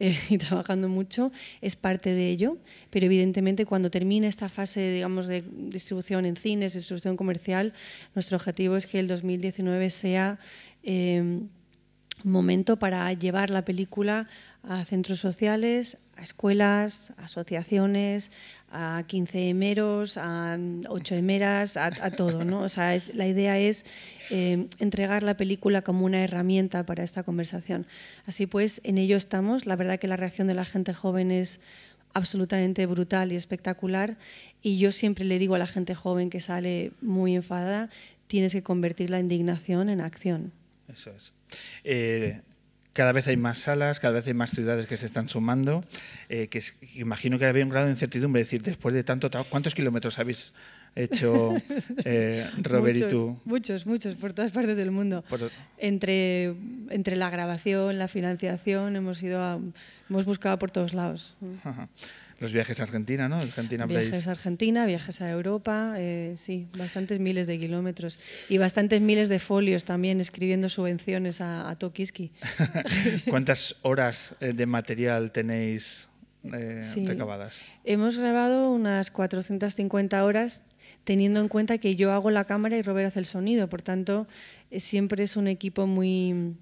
eh, 0.00 0.18
y 0.30 0.38
trabajando 0.38 0.88
mucho, 0.88 1.30
es 1.60 1.76
parte 1.76 2.14
de 2.14 2.30
ello, 2.30 2.56
pero 2.88 3.04
evidentemente 3.04 3.66
cuando 3.66 3.90
termine 3.90 4.28
esta 4.28 4.48
fase 4.48 4.92
digamos, 4.92 5.26
de 5.26 5.44
distribución 5.46 6.24
en 6.24 6.36
cines, 6.36 6.72
distribución 6.72 7.18
comercial, 7.18 7.74
nuestro 8.14 8.38
objetivo 8.38 8.78
es 8.78 8.86
que 8.86 8.98
el 8.98 9.08
2019 9.08 9.90
sea... 9.90 10.38
Eh, 10.84 11.42
momento 12.24 12.78
para 12.78 13.12
llevar 13.12 13.50
la 13.50 13.64
película 13.64 14.28
a 14.62 14.84
centros 14.84 15.20
sociales, 15.20 15.98
a 16.16 16.22
escuelas, 16.22 17.12
a 17.18 17.24
asociaciones, 17.24 18.30
a 18.70 19.04
15 19.06 19.50
emeros, 19.50 20.16
a 20.16 20.58
8 20.88 21.14
emeras, 21.14 21.76
a, 21.76 22.10
todo. 22.10 22.44
¿no? 22.44 22.60
O 22.60 22.68
sea, 22.68 22.96
la 23.14 23.26
idea 23.28 23.58
es 23.58 23.84
eh, 24.30 24.66
entregar 24.78 25.22
la 25.22 25.36
película 25.36 25.82
como 25.82 26.04
una 26.04 26.22
herramienta 26.22 26.84
para 26.84 27.04
esta 27.04 27.22
conversación. 27.22 27.86
Así 28.26 28.46
pues, 28.46 28.80
en 28.84 28.98
ello 28.98 29.16
estamos. 29.16 29.66
La 29.66 29.76
verdad 29.76 29.98
que 29.98 30.08
la 30.08 30.16
reacción 30.16 30.48
de 30.48 30.54
la 30.54 30.64
gente 30.64 30.94
joven 30.94 31.30
es 31.30 31.60
absolutamente 32.12 32.86
brutal 32.86 33.32
y 33.32 33.36
espectacular. 33.36 34.16
Y 34.62 34.78
yo 34.78 34.90
siempre 34.90 35.24
le 35.24 35.38
digo 35.38 35.54
a 35.54 35.58
la 35.58 35.66
gente 35.66 35.94
joven 35.94 36.30
que 36.30 36.40
sale 36.40 36.92
muy 37.02 37.36
enfadada, 37.36 37.90
tienes 38.26 38.52
que 38.52 38.62
convertir 38.62 39.10
la 39.10 39.20
indignación 39.20 39.88
en 39.90 40.00
acción. 40.00 40.52
Eso 40.92 41.10
es. 41.10 41.32
Eh, 41.84 42.40
cada 42.96 43.12
vez 43.12 43.28
hay 43.28 43.36
más 43.36 43.58
salas, 43.58 44.00
cada 44.00 44.14
vez 44.14 44.26
hay 44.26 44.32
más 44.32 44.50
ciudades 44.50 44.86
que 44.86 44.96
se 44.96 45.04
están 45.04 45.28
sumando, 45.28 45.84
eh, 46.30 46.48
que 46.48 46.62
imagino 46.94 47.38
que 47.38 47.44
había 47.44 47.62
un 47.62 47.68
grado 47.68 47.86
de 47.86 47.92
incertidumbre, 47.92 48.42
decir, 48.42 48.62
después 48.62 48.94
de 48.94 49.04
tanto 49.04 49.28
trabajo, 49.28 49.50
¿cuántos 49.50 49.74
kilómetros 49.74 50.18
habéis 50.18 50.54
hecho 50.94 51.54
eh, 52.06 52.48
Robert 52.62 52.96
muchos, 52.96 53.12
y 53.12 53.14
tú? 53.14 53.40
Muchos, 53.44 53.86
muchos, 53.86 54.14
por 54.14 54.32
todas 54.32 54.50
partes 54.50 54.78
del 54.78 54.90
mundo. 54.90 55.24
Entre, 55.76 56.54
entre 56.88 57.16
la 57.16 57.28
grabación, 57.28 57.98
la 57.98 58.08
financiación, 58.08 58.96
hemos, 58.96 59.22
ido 59.22 59.60
hemos 60.08 60.24
buscado 60.24 60.58
por 60.58 60.70
todos 60.70 60.94
lados. 60.94 61.36
Los 62.38 62.52
viajes 62.52 62.80
a 62.80 62.82
Argentina, 62.82 63.28
¿no? 63.28 63.36
Argentina 63.36 63.86
viajes 63.86 64.26
a 64.26 64.32
Argentina, 64.32 64.84
viajes 64.84 65.22
a 65.22 65.30
Europa, 65.30 65.94
eh, 65.96 66.34
sí, 66.36 66.68
bastantes 66.76 67.18
miles 67.18 67.46
de 67.46 67.58
kilómetros. 67.58 68.18
Y 68.50 68.58
bastantes 68.58 69.00
miles 69.00 69.30
de 69.30 69.38
folios 69.38 69.84
también 69.84 70.20
escribiendo 70.20 70.68
subvenciones 70.68 71.40
a, 71.40 71.70
a 71.70 71.76
Tokiski. 71.76 72.32
¿Cuántas 73.30 73.76
horas 73.82 74.34
eh, 74.40 74.52
de 74.52 74.66
material 74.66 75.32
tenéis 75.32 76.08
eh, 76.44 76.82
recabadas? 77.06 77.58
Hemos 77.84 78.18
grabado 78.18 78.70
unas 78.70 79.10
450 79.10 80.22
horas 80.22 80.62
teniendo 81.04 81.40
en 81.40 81.48
cuenta 81.48 81.78
que 81.78 81.96
yo 81.96 82.12
hago 82.12 82.30
la 82.30 82.44
cámara 82.44 82.76
y 82.76 82.82
Robert 82.82 83.06
hace 83.06 83.18
el 83.18 83.26
sonido, 83.26 83.68
por 83.68 83.80
tanto 83.80 84.26
siempre 84.76 85.24
es 85.24 85.36
un 85.36 85.46
equipo 85.48 85.86
muy, 85.86 86.54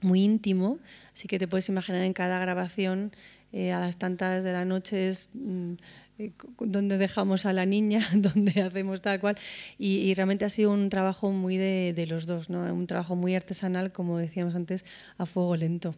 muy 0.00 0.22
íntimo, 0.22 0.78
así 1.12 1.28
que 1.28 1.38
te 1.38 1.46
puedes 1.46 1.68
imaginar 1.68 2.02
en 2.02 2.14
cada 2.14 2.38
grabación 2.38 3.12
eh, 3.56 3.70
a 3.70 3.78
las 3.78 3.98
tantas 3.98 4.42
de 4.42 4.50
la 4.50 4.64
noche 4.64 5.06
es 5.06 5.30
mm, 5.32 5.74
eh, 6.18 6.32
donde 6.58 6.98
dejamos 6.98 7.46
a 7.46 7.52
la 7.52 7.66
niña, 7.66 8.00
donde 8.12 8.60
hacemos 8.60 9.00
tal 9.00 9.20
cual. 9.20 9.38
Y, 9.78 10.12
realmente 10.14 10.44
ha 10.44 10.50
sido 10.50 10.72
un 10.72 10.88
trabajo 10.88 11.30
muy 11.30 11.56
de, 11.56 12.06
los 12.08 12.26
dos, 12.26 12.50
¿no? 12.50 12.62
un 12.74 12.88
trabajo 12.88 13.14
muy 13.14 13.36
artesanal, 13.36 13.92
como 13.92 14.18
decíamos 14.18 14.56
antes, 14.56 14.84
a 15.18 15.24
fuego 15.24 15.54
lento. 15.54 15.94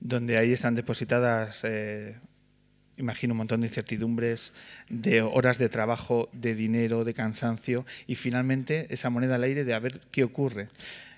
Donde 0.00 0.38
ahí 0.38 0.52
están 0.52 0.74
depositadas, 0.74 1.64
eh, 1.64 2.16
imagino, 2.96 3.34
un 3.34 3.38
montón 3.38 3.60
de 3.60 3.66
incertidumbres, 3.66 4.54
de 4.88 5.20
horas 5.20 5.58
de 5.58 5.68
trabajo, 5.68 6.30
de 6.32 6.54
dinero, 6.54 7.04
de 7.04 7.12
cansancio 7.12 7.84
y 8.06 8.14
finalmente 8.14 8.86
esa 8.88 9.10
moneda 9.10 9.34
al 9.34 9.42
aire 9.42 9.64
de 9.64 9.74
a 9.74 9.80
ver 9.80 10.00
qué 10.10 10.24
ocurre. 10.24 10.68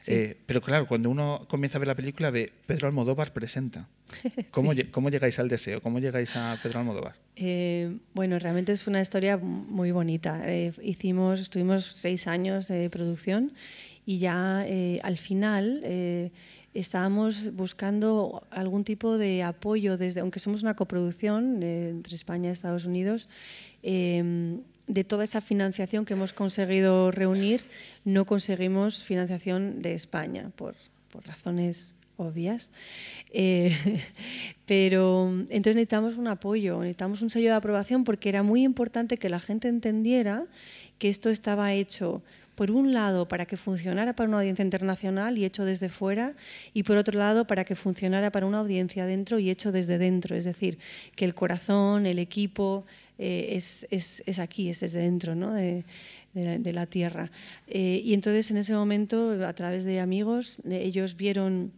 Eh, 0.08 0.36
pero 0.46 0.60
claro, 0.60 0.86
cuando 0.86 1.10
uno 1.10 1.46
comienza 1.48 1.78
a 1.78 1.80
ver 1.80 1.88
la 1.88 1.94
película 1.94 2.30
ve 2.30 2.52
Pedro 2.66 2.86
Almodóvar 2.86 3.32
presenta. 3.32 3.88
¿Cómo, 4.50 4.72
¿Cómo, 4.90 5.10
llegáis 5.10 5.38
al 5.38 5.48
deseo? 5.48 5.80
¿Cómo 5.80 5.98
llegáis 5.98 6.36
a 6.36 6.58
Pedro 6.62 6.80
Almodóvar? 6.80 7.14
Eh, 7.36 7.98
bueno, 8.14 8.38
realmente 8.38 8.72
es 8.72 8.86
una 8.86 9.00
historia 9.00 9.36
muy 9.36 9.90
bonita. 9.90 10.42
Eh, 10.44 10.72
hicimos, 10.82 11.40
estuvimos 11.40 11.84
seis 11.86 12.26
años 12.26 12.68
de 12.68 12.88
producción 12.90 13.52
y 14.04 14.18
ya 14.18 14.64
al 15.02 15.18
final 15.18 15.82
estábamos 16.74 17.52
buscando 17.54 18.46
algún 18.50 18.84
tipo 18.84 19.18
de 19.18 19.42
apoyo, 19.42 19.96
desde, 19.96 20.20
aunque 20.20 20.38
somos 20.38 20.62
una 20.62 20.74
coproducción 20.74 21.62
entre 21.62 22.14
España 22.14 22.50
y 22.50 22.52
Estados 22.52 22.84
Unidos, 22.84 23.28
de 24.86 25.04
toda 25.04 25.24
esa 25.24 25.40
financiación 25.40 26.04
que 26.04 26.14
hemos 26.14 26.32
conseguido 26.32 27.10
reunir, 27.10 27.62
no 28.04 28.24
conseguimos 28.24 29.02
financiación 29.02 29.82
de 29.82 29.94
España 29.94 30.50
por, 30.56 30.74
por 31.10 31.26
razones 31.26 31.92
obvias. 32.16 32.70
Eh, 33.32 33.76
pero 34.66 35.28
entonces 35.28 35.76
necesitamos 35.76 36.16
un 36.16 36.28
apoyo, 36.28 36.78
necesitamos 36.80 37.22
un 37.22 37.30
sello 37.30 37.50
de 37.50 37.56
aprobación 37.56 38.04
porque 38.04 38.28
era 38.28 38.42
muy 38.42 38.62
importante 38.62 39.16
que 39.16 39.28
la 39.28 39.40
gente 39.40 39.68
entendiera 39.68 40.44
que 40.98 41.08
esto 41.08 41.30
estaba 41.30 41.72
hecho 41.74 42.22
por 42.56 42.70
un 42.70 42.92
lado 42.92 43.28
para 43.28 43.46
que 43.46 43.56
funcionara 43.56 44.16
para 44.16 44.28
una 44.28 44.38
audiencia 44.38 44.64
internacional 44.64 45.38
y 45.38 45.44
hecho 45.44 45.64
desde 45.64 45.88
fuera, 45.88 46.34
y 46.74 46.82
por 46.82 46.96
otro 46.96 47.16
lado 47.18 47.46
para 47.46 47.64
que 47.64 47.76
funcionara 47.76 48.32
para 48.32 48.46
una 48.46 48.58
audiencia 48.58 49.06
dentro 49.06 49.38
y 49.38 49.50
hecho 49.50 49.70
desde 49.70 49.98
dentro, 49.98 50.34
es 50.34 50.44
decir, 50.44 50.78
que 51.14 51.24
el 51.24 51.34
corazón, 51.34 52.06
el 52.06 52.18
equipo 52.18 52.84
eh, 53.18 53.50
es, 53.52 53.86
es, 53.90 54.22
es, 54.26 54.38
aquí, 54.38 54.70
es 54.70 54.80
desde 54.80 55.00
dentro 55.00 55.34
¿no? 55.34 55.52
de, 55.52 55.84
la, 56.34 56.86
tierra. 56.86 57.30
Eh, 57.68 58.00
y 58.04 58.14
entonces 58.14 58.50
en 58.50 58.56
ese 58.56 58.74
momento, 58.74 59.46
a 59.46 59.52
través 59.52 59.84
de 59.84 60.00
amigos, 60.00 60.58
ellos 60.68 61.16
vieron 61.16 61.72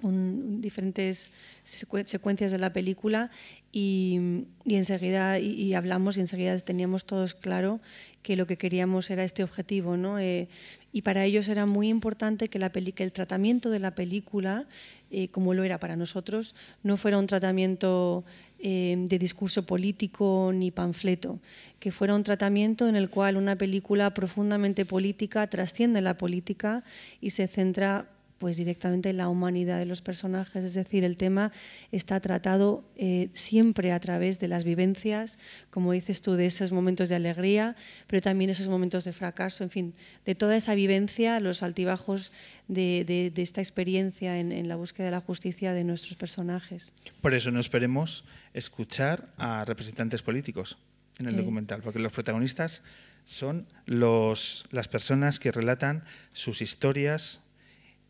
diferentes 0.00 1.30
secuencias 1.64 2.52
de 2.52 2.58
la 2.58 2.72
película 2.72 3.30
y, 3.72 4.46
enseguida 4.66 5.38
y, 5.38 5.74
hablamos 5.74 6.16
y 6.16 6.20
enseguida 6.20 6.56
teníamos 6.58 7.04
todos 7.04 7.34
claro 7.34 7.80
que 8.22 8.36
lo 8.36 8.46
que 8.46 8.56
queríamos 8.56 9.10
era 9.10 9.24
este 9.24 9.44
objetivo, 9.44 9.96
¿no? 9.96 10.18
Eh, 10.18 10.48
y 10.92 11.02
para 11.02 11.24
ellos 11.24 11.48
era 11.48 11.66
muy 11.66 11.88
importante 11.88 12.48
que, 12.48 12.58
el 12.58 13.12
tratamiento 13.12 13.70
de 13.70 13.78
la 13.78 13.94
película, 13.94 14.66
eh, 15.10 15.28
como 15.28 15.54
lo 15.54 15.64
era 15.64 15.78
para 15.78 15.96
nosotros, 15.96 16.54
no 16.82 16.96
fuera 16.96 17.18
un 17.18 17.26
tratamiento 17.26 18.24
eh, 18.58 18.96
de 18.98 19.18
discurso 19.18 19.64
político 19.64 20.50
ni 20.54 20.70
panfleto, 20.70 21.38
que 21.78 21.92
fuera 21.92 22.14
un 22.14 22.24
tratamiento 22.24 22.88
en 22.88 22.96
el 22.96 23.08
cual 23.08 23.36
una 23.36 23.56
película 23.56 24.12
profundamente 24.14 24.84
política 24.84 25.46
trasciende 25.46 26.00
la 26.00 26.18
política 26.18 26.82
y 27.20 27.30
se 27.30 27.46
centra 27.46 28.06
pues 28.38 28.56
directamente 28.56 29.12
la 29.12 29.28
humanidad 29.28 29.78
de 29.78 29.86
los 29.86 30.00
personajes, 30.00 30.64
es 30.64 30.74
decir, 30.74 31.04
el 31.04 31.16
tema 31.16 31.52
está 31.92 32.20
tratado 32.20 32.84
eh, 32.96 33.28
siempre 33.32 33.92
a 33.92 34.00
través 34.00 34.38
de 34.38 34.48
las 34.48 34.64
vivencias, 34.64 35.38
como 35.70 35.92
dices 35.92 36.22
tú, 36.22 36.34
de 36.34 36.46
esos 36.46 36.72
momentos 36.72 37.08
de 37.08 37.16
alegría, 37.16 37.76
pero 38.06 38.22
también 38.22 38.50
esos 38.50 38.68
momentos 38.68 39.04
de 39.04 39.12
fracaso, 39.12 39.64
en 39.64 39.70
fin, 39.70 39.94
de 40.24 40.34
toda 40.34 40.56
esa 40.56 40.74
vivencia, 40.74 41.40
los 41.40 41.62
altibajos 41.62 42.32
de, 42.68 43.32
esta 43.36 43.60
experiencia 43.60 44.38
en, 44.38 44.68
la 44.68 44.76
búsqueda 44.76 45.06
de 45.06 45.12
la 45.12 45.20
justicia 45.20 45.72
de 45.72 45.84
nuestros 45.84 46.16
personajes. 46.16 46.92
Por 47.20 47.34
eso 47.34 47.50
no 47.50 47.60
esperemos 47.60 48.24
escuchar 48.54 49.28
a 49.36 49.64
representantes 49.64 50.22
políticos 50.22 50.78
en 51.18 51.26
el 51.26 51.34
Eh. 51.34 51.38
documental, 51.38 51.82
porque 51.82 51.98
los 51.98 52.12
protagonistas 52.12 52.82
son 53.24 53.66
los, 53.84 54.64
las 54.70 54.88
personas 54.88 55.38
que 55.38 55.52
relatan 55.52 56.04
sus 56.32 56.62
historias 56.62 57.40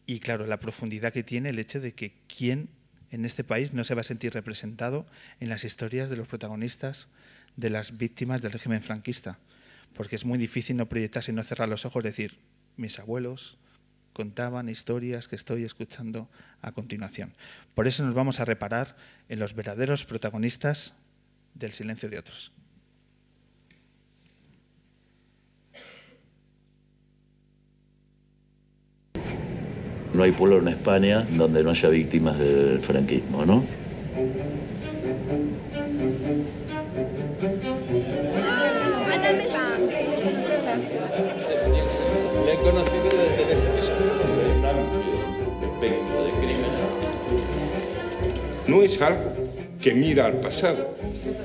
y, 0.08 0.20
claro, 0.20 0.46
la 0.46 0.58
profundidad 0.58 1.12
que 1.12 1.22
tiene 1.22 1.50
el 1.50 1.58
hecho 1.58 1.80
de 1.80 1.92
que 1.92 2.14
quién 2.34 2.70
en 3.10 3.26
este 3.26 3.44
país 3.44 3.74
no 3.74 3.84
se 3.84 3.94
va 3.94 4.00
a 4.00 4.04
sentir 4.04 4.32
representado 4.32 5.04
en 5.38 5.50
las 5.50 5.64
historias 5.64 6.08
de 6.08 6.16
los 6.16 6.26
protagonistas 6.26 7.08
de 7.56 7.68
las 7.68 7.98
víctimas 7.98 8.40
del 8.40 8.52
régimen 8.52 8.82
franquista. 8.82 9.38
Porque 9.92 10.16
es 10.16 10.24
muy 10.24 10.38
difícil 10.38 10.78
no 10.78 10.88
proyectarse 10.88 11.30
y 11.30 11.34
no 11.34 11.42
cerrar 11.42 11.68
los 11.68 11.84
ojos, 11.84 12.02
decir, 12.02 12.38
mis 12.78 12.98
abuelos 12.98 13.58
contaban 14.14 14.70
historias 14.70 15.28
que 15.28 15.36
estoy 15.36 15.64
escuchando 15.64 16.30
a 16.62 16.72
continuación. 16.72 17.34
Por 17.74 17.86
eso 17.86 18.02
nos 18.02 18.14
vamos 18.14 18.40
a 18.40 18.46
reparar 18.46 18.96
en 19.28 19.38
los 19.38 19.52
verdaderos 19.54 20.06
protagonistas 20.06 20.94
del 21.52 21.74
silencio 21.74 22.08
de 22.08 22.18
otros. 22.18 22.50
No 30.18 30.24
hay 30.24 30.32
pueblo 30.32 30.58
en 30.58 30.66
España 30.66 31.24
donde 31.30 31.62
no 31.62 31.70
haya 31.70 31.88
víctimas 31.90 32.36
del 32.40 32.80
franquismo, 32.80 33.46
¿no? 33.46 33.62
Le 42.44 42.52
he 42.52 42.56
conocido 42.56 43.10
desde 43.14 43.44
lejos. 43.46 43.92
Un 44.58 44.64
amplio 44.64 45.14
espectro 45.62 46.24
de 46.24 46.30
crímenes. 46.32 46.82
No 48.66 48.82
es 48.82 49.00
algo 49.00 49.34
que 49.80 49.94
mira 49.94 50.26
al 50.26 50.40
pasado. 50.40 50.96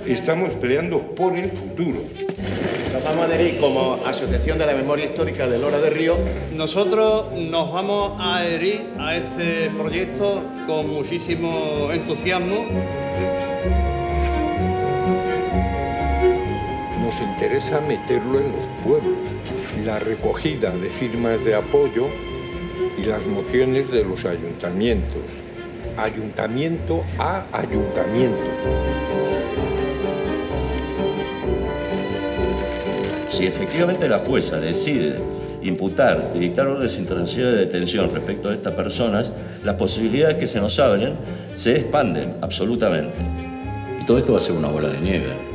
Estamos 0.07 0.49
peleando 0.53 0.99
por 1.13 1.37
el 1.37 1.51
futuro. 1.51 2.22
Nos 2.93 3.03
vamos 3.03 3.23
a 3.23 3.25
adherir 3.25 3.59
como 3.59 3.97
Asociación 4.05 4.59
de 4.59 4.67
la 4.67 4.75
Memoria 4.75 5.05
Histórica 5.05 5.47
de 5.47 5.57
Lora 5.57 5.81
de 5.81 5.89
Río. 5.89 6.15
Nosotros 6.53 7.31
nos 7.31 7.73
vamos 7.73 8.13
a 8.19 8.37
adherir 8.37 8.85
a 8.99 9.15
este 9.15 9.71
proyecto 9.71 10.43
con 10.67 10.91
muchísimo 10.91 11.89
entusiasmo. 11.91 12.67
Nos 17.01 17.19
interesa 17.19 17.81
meterlo 17.81 18.39
en 18.39 18.51
los 18.51 18.85
pueblos. 18.85 19.17
La 19.83 19.97
recogida 19.97 20.69
de 20.69 20.91
firmas 20.91 21.43
de 21.43 21.55
apoyo 21.55 22.05
y 22.95 23.05
las 23.05 23.25
mociones 23.25 23.89
de 23.89 24.03
los 24.03 24.23
ayuntamientos. 24.23 25.23
Ayuntamiento 25.97 27.03
a 27.17 27.45
ayuntamiento. 27.53 29.32
Si 33.33 33.47
efectivamente 33.47 34.07
la 34.07 34.19
jueza 34.19 34.59
decide 34.59 35.15
imputar 35.63 36.33
y 36.35 36.39
dictar 36.39 36.67
órdenes 36.67 36.99
internacionales 36.99 37.55
de 37.55 37.65
detención 37.65 38.13
respecto 38.13 38.49
a 38.49 38.53
estas 38.53 38.75
personas, 38.75 39.33
las 39.63 39.73
posibilidades 39.73 40.37
que 40.37 40.45
se 40.45 40.61
nos 40.61 40.79
abren 40.79 41.15
se 41.55 41.77
expanden 41.77 42.35
absolutamente. 42.41 43.17
Y 43.99 44.05
todo 44.05 44.19
esto 44.19 44.33
va 44.33 44.37
a 44.37 44.41
ser 44.41 44.53
una 44.53 44.67
bola 44.67 44.89
de 44.89 44.99
nieve. 44.99 45.52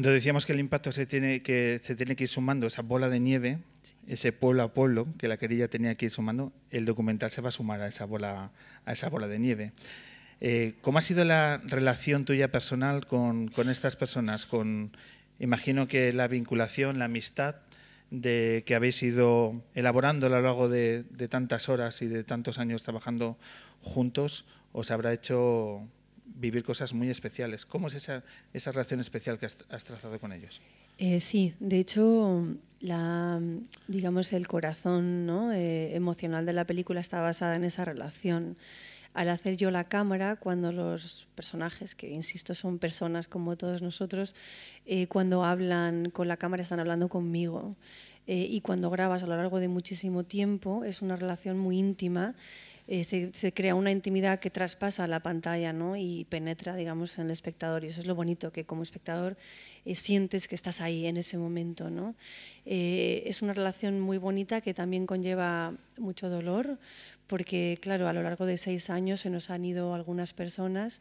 Cuando 0.00 0.14
decíamos 0.14 0.46
que 0.46 0.54
el 0.54 0.60
impacto 0.60 0.92
se 0.92 1.04
tiene 1.04 1.42
que, 1.42 1.78
se 1.82 1.94
tiene 1.94 2.16
que 2.16 2.24
ir 2.24 2.30
sumando, 2.30 2.66
esa 2.66 2.80
bola 2.80 3.10
de 3.10 3.20
nieve, 3.20 3.58
ese 4.06 4.32
pueblo 4.32 4.62
a 4.62 4.72
pueblo 4.72 5.06
que 5.18 5.28
la 5.28 5.36
querella 5.36 5.68
tenía 5.68 5.94
que 5.96 6.06
ir 6.06 6.10
sumando, 6.10 6.54
el 6.70 6.86
documental 6.86 7.30
se 7.30 7.42
va 7.42 7.50
a 7.50 7.52
sumar 7.52 7.82
a 7.82 7.88
esa 7.88 8.06
bola, 8.06 8.50
a 8.86 8.92
esa 8.92 9.10
bola 9.10 9.28
de 9.28 9.38
nieve. 9.38 9.72
Eh, 10.40 10.72
¿Cómo 10.80 10.96
ha 10.96 11.02
sido 11.02 11.22
la 11.26 11.60
relación 11.66 12.24
tuya 12.24 12.50
personal 12.50 13.06
con, 13.06 13.48
con 13.48 13.68
estas 13.68 13.96
personas? 13.96 14.46
Con, 14.46 14.96
imagino 15.38 15.86
que 15.86 16.14
la 16.14 16.28
vinculación, 16.28 16.98
la 16.98 17.04
amistad 17.04 17.56
de 18.10 18.62
que 18.64 18.74
habéis 18.74 19.02
ido 19.02 19.62
elaborando 19.74 20.28
a 20.28 20.30
lo 20.30 20.40
largo 20.40 20.70
de, 20.70 21.04
de 21.10 21.28
tantas 21.28 21.68
horas 21.68 22.00
y 22.00 22.06
de 22.06 22.24
tantos 22.24 22.58
años 22.58 22.84
trabajando 22.84 23.36
juntos, 23.82 24.46
os 24.72 24.90
habrá 24.90 25.12
hecho 25.12 25.86
vivir 26.34 26.64
cosas 26.64 26.92
muy 26.92 27.10
especiales. 27.10 27.66
¿Cómo 27.66 27.88
es 27.88 27.94
esa, 27.94 28.22
esa 28.52 28.72
relación 28.72 29.00
especial 29.00 29.38
que 29.38 29.46
has, 29.46 29.84
trazado 29.84 30.18
con 30.18 30.32
ellos? 30.32 30.60
Eh, 30.98 31.20
sí, 31.20 31.54
de 31.60 31.78
hecho, 31.78 32.46
la, 32.80 33.40
digamos, 33.88 34.32
el 34.32 34.46
corazón 34.48 35.26
¿no? 35.26 35.52
eh, 35.52 35.94
emocional 35.94 36.46
de 36.46 36.52
la 36.52 36.64
película 36.64 37.00
está 37.00 37.20
basada 37.20 37.56
en 37.56 37.64
esa 37.64 37.84
relación. 37.84 38.56
Al 39.12 39.28
hacer 39.28 39.56
yo 39.56 39.72
la 39.72 39.84
cámara, 39.84 40.36
cuando 40.36 40.70
los 40.70 41.26
personajes, 41.34 41.96
que 41.96 42.10
insisto 42.10 42.54
son 42.54 42.78
personas 42.78 43.26
como 43.26 43.56
todos 43.56 43.82
nosotros, 43.82 44.36
eh, 44.86 45.08
cuando 45.08 45.44
hablan 45.44 46.10
con 46.10 46.28
la 46.28 46.36
cámara 46.36 46.62
están 46.62 46.78
hablando 46.78 47.08
conmigo. 47.08 47.74
Eh, 48.28 48.46
y 48.48 48.60
cuando 48.60 48.90
grabas 48.90 49.24
a 49.24 49.26
lo 49.26 49.36
largo 49.36 49.58
de 49.58 49.66
muchísimo 49.66 50.22
tiempo, 50.22 50.84
es 50.84 51.02
una 51.02 51.16
relación 51.16 51.58
muy 51.58 51.78
íntima 51.78 52.34
eh, 52.92 53.04
se, 53.04 53.52
crea 53.52 53.76
una 53.76 53.92
intimidad 53.92 54.40
que 54.40 54.50
traspasa 54.50 55.06
la 55.06 55.20
pantalla 55.20 55.72
¿no? 55.72 55.94
y 55.94 56.24
penetra 56.24 56.74
digamos, 56.74 57.16
en 57.18 57.26
el 57.26 57.30
espectador. 57.30 57.84
Y 57.84 57.86
eso 57.86 58.00
es 58.00 58.06
lo 58.06 58.16
bonito, 58.16 58.50
que 58.50 58.64
como 58.64 58.82
espectador 58.82 59.36
eh, 59.84 59.94
sientes 59.94 60.48
que 60.48 60.56
estás 60.56 60.80
ahí 60.80 61.06
en 61.06 61.16
ese 61.16 61.38
momento. 61.38 61.88
¿no? 61.88 62.16
Eh, 62.66 63.22
es 63.26 63.42
una 63.42 63.54
relación 63.54 64.00
muy 64.00 64.18
bonita 64.18 64.60
que 64.60 64.74
también 64.74 65.06
conlleva 65.06 65.72
mucho 65.98 66.28
dolor, 66.28 66.80
porque 67.28 67.78
claro, 67.80 68.08
a 68.08 68.12
lo 68.12 68.24
largo 68.24 68.44
de 68.44 68.56
seis 68.56 68.90
años 68.90 69.20
se 69.20 69.30
nos 69.30 69.50
han 69.50 69.64
ido 69.64 69.94
algunas 69.94 70.32
personas 70.32 71.00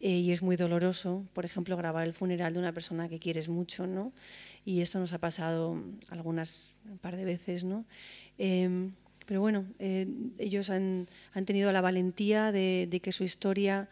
y 0.00 0.32
es 0.32 0.42
muy 0.42 0.56
doloroso, 0.56 1.24
por 1.34 1.44
ejemplo, 1.44 1.76
grabar 1.76 2.04
el 2.04 2.14
funeral 2.14 2.54
de 2.54 2.58
una 2.58 2.72
persona 2.72 3.08
que 3.08 3.20
quieres 3.20 3.48
mucho. 3.48 3.86
¿no? 3.86 4.12
Y 4.64 4.80
esto 4.80 4.98
nos 4.98 5.12
ha 5.12 5.18
pasado 5.18 5.80
algunas, 6.08 6.66
un 6.90 6.98
par 6.98 7.16
de 7.16 7.24
veces. 7.24 7.62
¿no? 7.62 7.84
Pero 9.28 9.42
bueno, 9.42 9.66
eh, 9.78 10.08
ellos 10.38 10.70
han, 10.70 11.06
tenido 11.44 11.70
la 11.70 11.82
valentía 11.82 12.50
de, 12.50 13.00
que 13.02 13.12
su 13.12 13.24
historia 13.24 13.86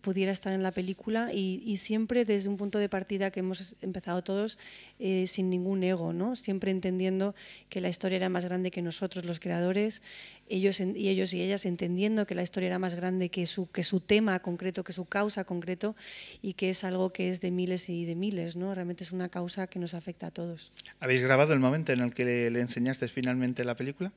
pudiera 0.00 0.32
estar 0.32 0.52
en 0.52 0.64
la 0.64 0.72
película 0.72 1.32
y, 1.32 1.76
siempre 1.76 2.24
desde 2.24 2.48
un 2.48 2.56
punto 2.56 2.80
de 2.80 2.88
partida 2.88 3.30
que 3.30 3.38
hemos 3.38 3.76
empezado 3.82 4.24
todos 4.24 4.58
eh, 4.98 5.28
sin 5.28 5.48
ningún 5.48 5.84
ego, 5.84 6.12
¿no? 6.12 6.34
siempre 6.34 6.72
entendiendo 6.72 7.36
que 7.68 7.80
la 7.80 7.88
historia 7.88 8.16
era 8.16 8.28
más 8.28 8.44
grande 8.44 8.72
que 8.72 8.82
nosotros 8.82 9.24
los 9.24 9.38
creadores, 9.38 10.02
ellos 10.48 10.80
y 10.80 11.08
ellos 11.08 11.32
y 11.34 11.40
ellas 11.40 11.66
entendiendo 11.66 12.26
que 12.26 12.34
la 12.34 12.42
historia 12.42 12.66
era 12.66 12.80
más 12.80 12.96
grande 12.96 13.28
que 13.28 13.46
su, 13.46 13.70
que 13.70 13.84
su 13.84 14.00
tema 14.00 14.40
concreto, 14.40 14.82
que 14.82 14.92
su 14.92 15.04
causa 15.04 15.44
concreto 15.44 15.94
y 16.42 16.54
que 16.54 16.70
es 16.70 16.82
algo 16.82 17.12
que 17.12 17.28
es 17.28 17.40
de 17.40 17.52
miles 17.52 17.88
y 17.88 18.06
de 18.06 18.16
miles, 18.16 18.56
¿no? 18.56 18.74
realmente 18.74 19.04
es 19.04 19.12
una 19.12 19.28
causa 19.28 19.68
que 19.68 19.78
nos 19.78 19.94
afecta 19.94 20.26
a 20.26 20.30
todos. 20.32 20.72
¿Habéis 20.98 21.22
grabado 21.22 21.52
el 21.52 21.60
momento 21.60 21.92
en 21.92 22.00
el 22.00 22.12
que 22.12 22.50
le 22.50 22.60
enseñaste 22.60 23.06
finalmente 23.06 23.62
la 23.62 23.76
película? 23.76 24.12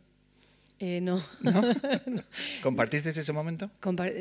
Eh, 0.80 1.02
no. 1.02 1.24
¿Compartiste 2.62 3.10
ese 3.10 3.34
momento? 3.34 3.70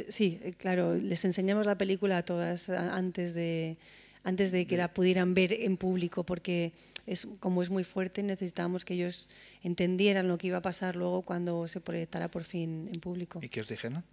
sí, 0.08 0.38
eh, 0.42 0.52
claro. 0.56 0.94
Les 0.94 1.24
enseñamos 1.24 1.66
la 1.66 1.76
película 1.76 2.18
a 2.18 2.24
todas 2.24 2.68
antes 2.68 3.34
de, 3.34 3.78
antes 4.24 4.52
de 4.52 4.66
que 4.66 4.76
la 4.76 4.92
pudieran 4.92 5.34
ver 5.34 5.52
en 5.52 5.76
público, 5.76 6.24
porque 6.24 6.72
es, 7.06 7.26
como 7.40 7.62
es 7.62 7.70
muy 7.70 7.84
fuerte, 7.84 8.22
necesitábamos 8.22 8.84
que 8.84 8.94
ellos 8.94 9.28
entendieran 9.62 10.28
lo 10.28 10.38
que 10.38 10.48
iba 10.48 10.58
a 10.58 10.62
pasar 10.62 10.96
luego 10.96 11.22
cuando 11.22 11.66
se 11.68 11.80
proyectara 11.80 12.28
por 12.28 12.44
fin 12.44 12.88
en 12.92 13.00
público. 13.00 13.40
¿Y 13.42 13.48
qué 13.48 13.60
os 13.60 13.68
dijeron? 13.68 14.04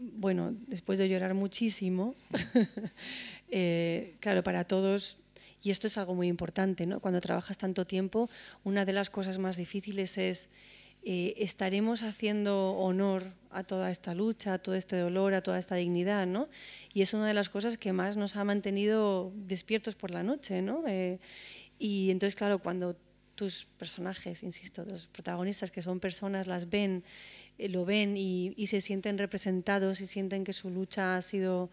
Bueno, 0.00 0.54
después 0.68 0.98
de 0.98 1.08
llorar 1.08 1.34
muchísimo, 1.34 2.14
eh, 3.50 4.14
claro, 4.20 4.44
para 4.44 4.64
todos 4.64 5.18
y 5.62 5.70
esto 5.70 5.88
es 5.88 5.98
algo 5.98 6.14
muy 6.14 6.28
importante, 6.28 6.86
¿no? 6.86 7.00
Cuando 7.00 7.20
trabajas 7.20 7.58
tanto 7.58 7.86
tiempo, 7.86 8.30
una 8.64 8.84
de 8.84 8.92
las 8.92 9.10
cosas 9.10 9.38
más 9.38 9.56
difíciles 9.56 10.16
es 10.16 10.48
eh, 11.10 11.42
estaremos 11.42 12.02
haciendo 12.02 12.72
honor 12.72 13.32
a 13.50 13.64
toda 13.64 13.90
esta 13.90 14.14
lucha, 14.14 14.52
a 14.52 14.58
todo 14.58 14.74
este 14.74 14.94
dolor, 14.98 15.32
a 15.32 15.40
toda 15.40 15.58
esta 15.58 15.74
dignidad, 15.74 16.26
¿no? 16.26 16.50
Y 16.92 17.00
es 17.00 17.14
una 17.14 17.26
de 17.26 17.32
las 17.32 17.48
cosas 17.48 17.78
que 17.78 17.94
más 17.94 18.18
nos 18.18 18.36
ha 18.36 18.44
mantenido 18.44 19.32
despiertos 19.34 19.94
por 19.94 20.10
la 20.10 20.22
noche, 20.22 20.60
¿no? 20.60 20.84
Eh, 20.86 21.18
y 21.78 22.10
entonces, 22.10 22.36
claro, 22.36 22.58
cuando 22.58 22.94
tus 23.36 23.64
personajes, 23.78 24.42
insisto, 24.42 24.84
los 24.84 25.06
protagonistas 25.06 25.70
que 25.70 25.80
son 25.80 25.98
personas, 25.98 26.46
las 26.46 26.68
ven, 26.68 27.02
eh, 27.56 27.70
lo 27.70 27.86
ven 27.86 28.18
y, 28.18 28.52
y, 28.58 28.66
se 28.66 28.82
sienten 28.82 29.16
representados 29.16 30.02
y 30.02 30.06
sienten 30.06 30.44
que 30.44 30.52
su 30.52 30.68
lucha 30.68 31.16
ha 31.16 31.22
sido 31.22 31.70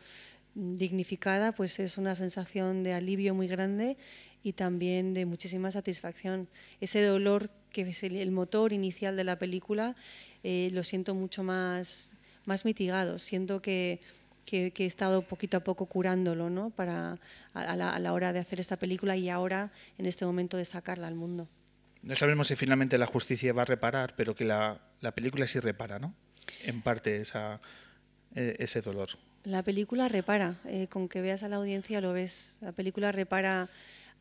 dignificada, 0.54 1.52
pues 1.52 1.78
es 1.80 1.98
una 1.98 2.15
sensación 2.15 2.84
de 2.84 2.93
alivio 2.93 3.36
muy 3.36 3.48
grande 3.48 3.98
y 4.43 4.54
también 4.54 5.13
de 5.13 5.26
muchísima 5.26 5.71
satisfacción. 5.71 6.48
Ese 6.80 7.02
dolor 7.02 7.50
que 7.75 7.81
es 7.81 8.03
el, 8.03 8.31
motor 8.31 8.71
inicial 8.71 9.17
de 9.17 9.25
la 9.25 9.38
película, 9.38 9.97
eh, 10.43 10.69
lo 10.71 10.81
siento 10.81 11.13
mucho 11.13 11.43
más, 11.43 12.13
más 12.45 12.63
mitigado. 12.63 13.19
Siento 13.19 13.61
que, 13.61 13.99
que, 14.45 14.71
he 14.77 14.85
estado 14.85 15.23
poquito 15.23 15.57
a 15.57 15.59
poco 15.59 15.88
curándolo 15.88 16.49
¿no? 16.49 16.69
Para, 16.69 17.19
a, 17.53 17.75
la, 17.75 17.89
a 17.89 17.99
la 17.99 18.13
hora 18.13 18.31
de 18.31 18.39
hacer 18.39 18.61
esta 18.61 18.77
película 18.77 19.17
y 19.17 19.27
ahora, 19.27 19.73
en 19.97 20.05
este 20.05 20.25
momento, 20.25 20.55
de 20.55 20.63
sacarla 20.63 21.07
al 21.07 21.15
mundo. 21.15 21.49
No 22.01 22.15
sabemos 22.15 22.47
si 22.47 22.55
finalmente 22.55 22.97
la 22.97 23.07
justicia 23.07 23.51
va 23.51 23.63
a 23.63 23.65
reparar, 23.65 24.13
pero 24.15 24.35
que 24.35 24.45
la, 24.45 24.79
la 25.01 25.11
película 25.11 25.45
sí 25.45 25.59
repara, 25.59 25.99
¿no? 25.99 26.15
En 26.63 26.81
parte 26.81 27.19
esa, 27.19 27.59
e, 28.35 28.55
ese 28.59 28.79
dolor. 28.79 29.09
La 29.43 29.63
película 29.63 30.07
repara, 30.07 30.55
eh, 30.65 30.88
con 30.88 31.09
que 31.09 31.19
veas 31.19 31.43
a 31.43 31.49
la 31.49 31.57
audiencia 31.57 31.99
lo 31.99 32.13
ves. 32.13 32.55
La 32.61 32.71
película 32.71 33.11
repara 33.11 33.67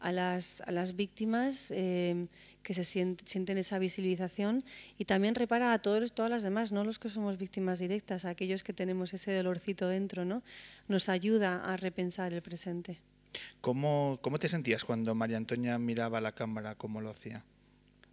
a 0.00 0.12
las, 0.12 0.60
a 0.62 0.70
las 0.70 0.96
víctimas 0.96 1.70
eh, 1.70 2.26
que 2.62 2.74
se 2.74 2.84
sienten, 2.84 3.58
esa 3.58 3.78
visibilización 3.78 4.64
y 4.98 5.04
también 5.04 5.34
repara 5.34 5.72
a 5.72 5.78
todos, 5.80 6.12
todas 6.12 6.30
las 6.30 6.42
demás, 6.42 6.72
no 6.72 6.84
los 6.84 6.98
que 6.98 7.08
somos 7.08 7.38
víctimas 7.38 7.78
directas, 7.78 8.24
a 8.24 8.30
aquellos 8.30 8.62
que 8.62 8.72
tenemos 8.72 9.14
ese 9.14 9.34
dolorcito 9.34 9.88
dentro, 9.88 10.24
¿no? 10.24 10.42
Nos 10.88 11.08
ayuda 11.08 11.64
a 11.64 11.76
repensar 11.76 12.32
el 12.32 12.42
presente. 12.42 12.98
¿Cómo, 13.60 14.18
cómo 14.22 14.38
te 14.38 14.48
sentías 14.48 14.84
cuando 14.84 15.14
María 15.14 15.36
Antonia 15.36 15.78
miraba 15.78 16.18
a 16.18 16.20
la 16.20 16.32
cámara, 16.32 16.74
cómo 16.74 17.00
lo 17.00 17.10
hacía? 17.10 17.42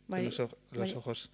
Con 0.08 0.26
los, 0.26 0.40
ojos. 0.96 1.32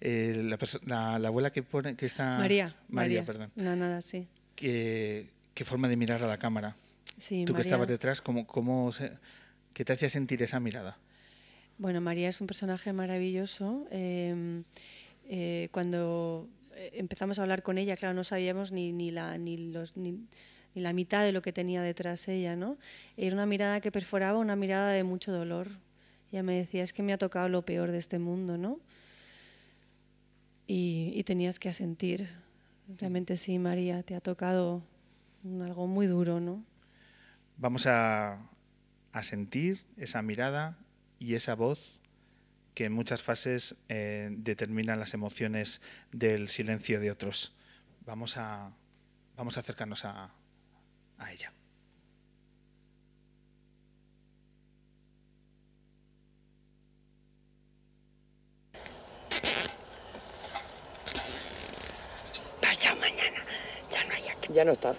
Eh, 0.00 0.42
la, 0.86 1.18
la, 1.18 1.28
abuela 1.28 1.50
que 1.50 1.62
pone 1.62 1.96
que 1.96 2.06
está 2.06 2.38
María 2.38 2.74
María, 2.88 3.24
perdón 3.24 3.50
no 3.56 3.76
nada 3.76 4.00
sí 4.00 4.26
qué, 4.54 5.28
qué 5.52 5.64
forma 5.66 5.88
de 5.88 5.96
mirar 5.96 6.22
a 6.24 6.26
la 6.26 6.38
cámara 6.38 6.74
sí, 7.18 7.44
tú 7.44 7.52
que 7.52 7.60
estabas 7.60 7.86
detrás 7.86 8.22
cómo, 8.22 8.46
cómo 8.46 8.92
se, 8.92 9.12
¿Qué 9.72 9.84
te 9.84 9.92
hacía 9.92 10.10
sentir 10.10 10.42
esa 10.42 10.60
mirada? 10.60 10.98
Bueno, 11.78 12.00
María 12.00 12.28
es 12.28 12.40
un 12.40 12.46
personaje 12.46 12.92
maravilloso. 12.92 13.86
Em, 13.90 14.64
eh, 15.28 15.68
cuando 15.72 16.48
eh, 16.74 16.90
empezamos 16.94 17.38
a 17.38 17.42
hablar 17.42 17.62
con 17.62 17.78
ella, 17.78 17.96
claro, 17.96 18.14
no 18.14 18.24
sabíamos 18.24 18.72
ni, 18.72 18.92
ni, 18.92 19.10
la, 19.10 19.38
ni, 19.38 19.56
los, 19.56 19.96
ni, 19.96 20.26
la 20.74 20.92
mitad 20.92 21.24
de 21.24 21.32
lo 21.32 21.40
que 21.40 21.52
tenía 21.52 21.82
detrás 21.82 22.28
ella, 22.28 22.56
¿no? 22.56 22.76
Era 23.16 23.34
una 23.34 23.46
mirada 23.46 23.80
que 23.80 23.90
perforaba, 23.90 24.38
una 24.38 24.56
mirada 24.56 24.92
de 24.92 25.04
mucho 25.04 25.32
dolor. 25.32 25.68
Ella 26.32 26.42
me 26.42 26.54
decía, 26.54 26.82
es 26.82 26.92
que 26.92 27.02
me 27.02 27.12
ha 27.12 27.18
tocado 27.18 27.48
lo 27.48 27.64
peor 27.64 27.92
de 27.92 27.98
este 27.98 28.18
mundo, 28.18 28.58
¿no? 28.58 28.78
Y, 30.66 31.12
y 31.14 31.24
tenías 31.24 31.58
que 31.58 31.70
asentir. 31.70 32.28
Realmente 32.98 33.36
sí, 33.36 33.58
María, 33.58 34.02
te 34.02 34.14
ha 34.14 34.20
tocado 34.20 34.82
algo 35.62 35.86
muy 35.86 36.06
duro, 36.06 36.40
¿no? 36.40 36.62
Vamos 37.56 37.86
a, 37.86 38.38
a 39.12 39.22
sentir 39.22 39.84
esa 39.96 40.22
mirada 40.22 40.78
y 41.18 41.34
esa 41.34 41.54
voz 41.54 42.00
que 42.74 42.84
en 42.84 42.92
muchas 42.92 43.22
fases 43.22 43.76
eh, 43.88 44.28
determinan 44.30 45.00
las 45.00 45.14
emociones 45.14 45.80
del 46.12 46.48
silencio 46.48 47.00
de 47.00 47.10
otros. 47.10 47.54
Vamos 48.06 48.36
a, 48.36 48.72
vamos 49.36 49.56
a 49.56 49.60
acercarnos 49.60 50.04
a, 50.04 50.30
a 51.18 51.32
ella. 51.32 51.52
Pasa 62.62 62.94
mañana, 62.94 63.44
ya 63.90 64.04
no 64.04 64.14
hay 64.14 64.28
aquí. 64.28 64.52
Ya 64.54 64.64
no 64.64 64.72
está. 64.72 64.94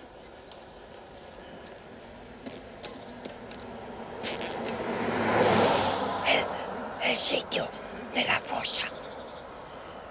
el 7.12 7.18
sitio 7.18 7.68
de 8.14 8.26
la 8.26 8.40
fosa. 8.42 8.88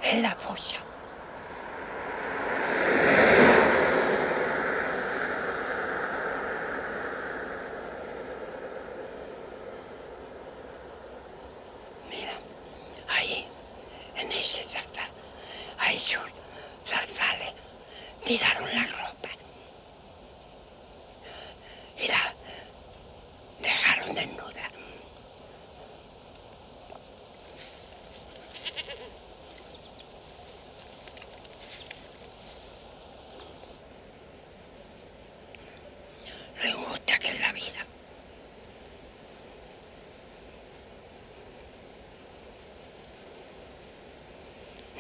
En 0.03 0.23
la 0.23 0.35
fosa. 0.35 0.77
Mira, 12.09 12.33
ahí, 13.09 13.47
en 14.17 14.33
ese 14.33 14.65
zarzal, 14.65 15.11
hay 15.79 15.99
sus 15.99 16.21
zarzales, 16.87 17.53
tiraron 18.25 18.69
la 18.75 18.87
ropa. 18.87 19.29
Y 21.99 22.09
la 22.09 22.35
dejaron 23.61 24.15
desnuda. 24.15 24.71
lo 36.63 36.69
injusta 36.69 37.19
que 37.19 37.29
es 37.31 37.41
la 37.41 37.53
vida. 37.53 37.87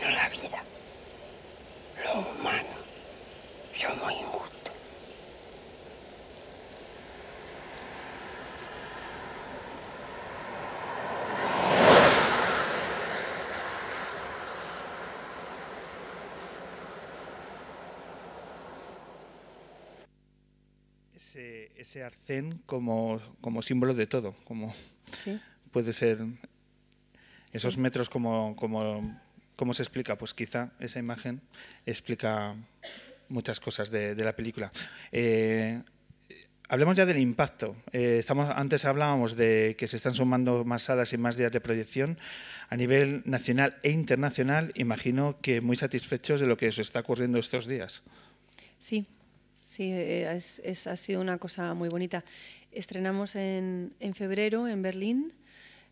No 0.01 0.11
la 0.11 0.29
vida, 0.31 0.63
los 2.05 2.27
humanos 2.27 2.65
somos 3.79 4.13
injustos. 4.13 4.51
Ese, 21.81 22.05
arcén 22.05 22.61
como, 22.66 23.21
como, 23.40 23.62
símbolo 23.62 23.95
de 23.95 24.07
todo, 24.07 24.37
como 24.45 24.75
¿Sí? 25.25 25.40
puede 25.73 25.93
ser 25.93 26.19
esos 27.53 27.75
sí. 27.75 27.81
metros 27.81 28.11
como, 28.11 28.55
como, 28.57 29.19
¿cómo 29.57 29.75
se 29.75 29.83
explica? 29.83 30.19
Pues 30.19 30.35
quizá 30.35 30.73
esa 30.79 30.99
imagen 30.99 31.40
explica 31.87 32.55
muchas 33.29 33.61
cosas 33.61 33.90
de, 33.90 34.14
de 34.14 34.25
la 34.25 34.37
película. 34.37 34.71
Eh, 35.11 35.81
hablemos 36.69 36.97
ya 36.97 37.07
del 37.07 37.19
impacto. 37.19 37.75
Eh, 37.93 38.19
estamos, 38.19 38.51
antes 38.55 38.85
hablábamos 38.85 39.37
de 39.37 39.75
que 39.79 39.87
se 39.87 39.97
están 39.97 40.14
sumando 40.14 40.64
más 40.64 40.83
salas 40.83 41.12
y 41.12 41.19
más 41.19 41.37
días 41.37 41.53
de 41.53 41.61
proyección 41.61 42.19
a 42.69 42.77
nivel 42.77 43.23
nacional 43.25 43.79
e 43.83 43.90
internacional. 43.90 44.71
Imagino 44.75 45.38
que 45.40 45.61
muy 45.61 45.77
satisfechos 45.77 46.40
de 46.40 46.47
lo 46.47 46.57
que 46.57 46.69
os 46.69 46.79
está 46.79 47.01
ocurriendo 47.01 47.38
estos 47.38 47.66
días. 47.66 48.03
Sí, 48.79 49.07
sí, 49.71 49.93
eh, 49.93 50.31
es, 50.35 50.61
es- 50.65 50.87
ha 50.87 50.97
sido 50.97 51.21
una 51.21 51.39
cosa 51.39 51.75
muy 51.75 51.89
bonita. 51.89 52.25
Estrenamos 52.73 53.37
en, 53.37 53.93
en 54.01 54.15
febrero 54.15 54.67
en 54.69 54.83
Berlín, 54.83 55.33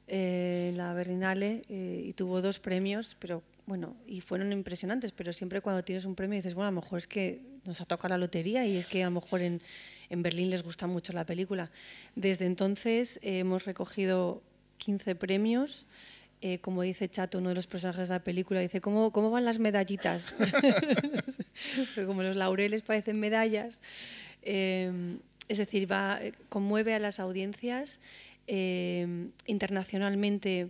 eh, 0.08 0.72
la 0.76 0.92
Berlinale, 0.94 1.62
eh, 1.68 2.02
y 2.06 2.12
tuvo 2.14 2.40
dos 2.42 2.58
premios, 2.58 3.16
pero 3.18 3.42
bueno, 3.66 3.96
y 4.06 4.20
fueron 4.20 4.52
impresionantes, 4.52 5.12
pero 5.12 5.32
siempre 5.32 5.60
cuando 5.60 5.84
tienes 5.84 6.04
un 6.06 6.14
premio 6.14 6.36
dices, 6.36 6.54
bueno, 6.54 6.68
a 6.68 6.72
lo 6.72 6.80
mejor 6.80 6.98
es 6.98 7.06
que 7.06 7.40
nos 7.64 7.80
ha 7.80 7.84
tocado 7.84 8.08
la 8.14 8.18
lotería 8.18 8.64
y 8.66 8.76
es 8.78 8.86
que 8.86 9.02
a 9.02 9.06
lo 9.06 9.20
mejor 9.20 9.42
en, 9.42 9.60
en 10.08 10.22
Berlín 10.22 10.48
les 10.50 10.62
gusta 10.62 10.86
mucho 10.86 11.12
la 11.12 11.26
película. 11.26 11.70
Desde 12.16 12.46
entonces 12.46 13.18
eh, 13.22 13.40
hemos 13.40 13.64
recogido 13.66 14.42
15 14.78 15.14
premios. 15.14 15.86
Eh, 16.40 16.60
como 16.60 16.82
dice 16.82 17.08
Chato, 17.08 17.38
uno 17.38 17.48
de 17.48 17.56
los 17.56 17.66
personajes 17.66 18.08
de 18.08 18.14
la 18.14 18.22
película, 18.22 18.60
dice, 18.60 18.80
¿cómo, 18.80 19.10
cómo 19.10 19.30
van 19.30 19.44
las 19.44 19.58
medallitas? 19.58 20.32
Como 22.06 22.22
los 22.22 22.36
laureles 22.36 22.82
parecen 22.82 23.18
medallas. 23.18 23.80
Eh, 24.42 25.16
es 25.48 25.58
decir, 25.58 25.88
eh, 25.90 26.32
conmueve 26.48 26.94
a 26.94 27.00
las 27.00 27.18
audiencias. 27.18 27.98
internacionalmente 28.46 30.68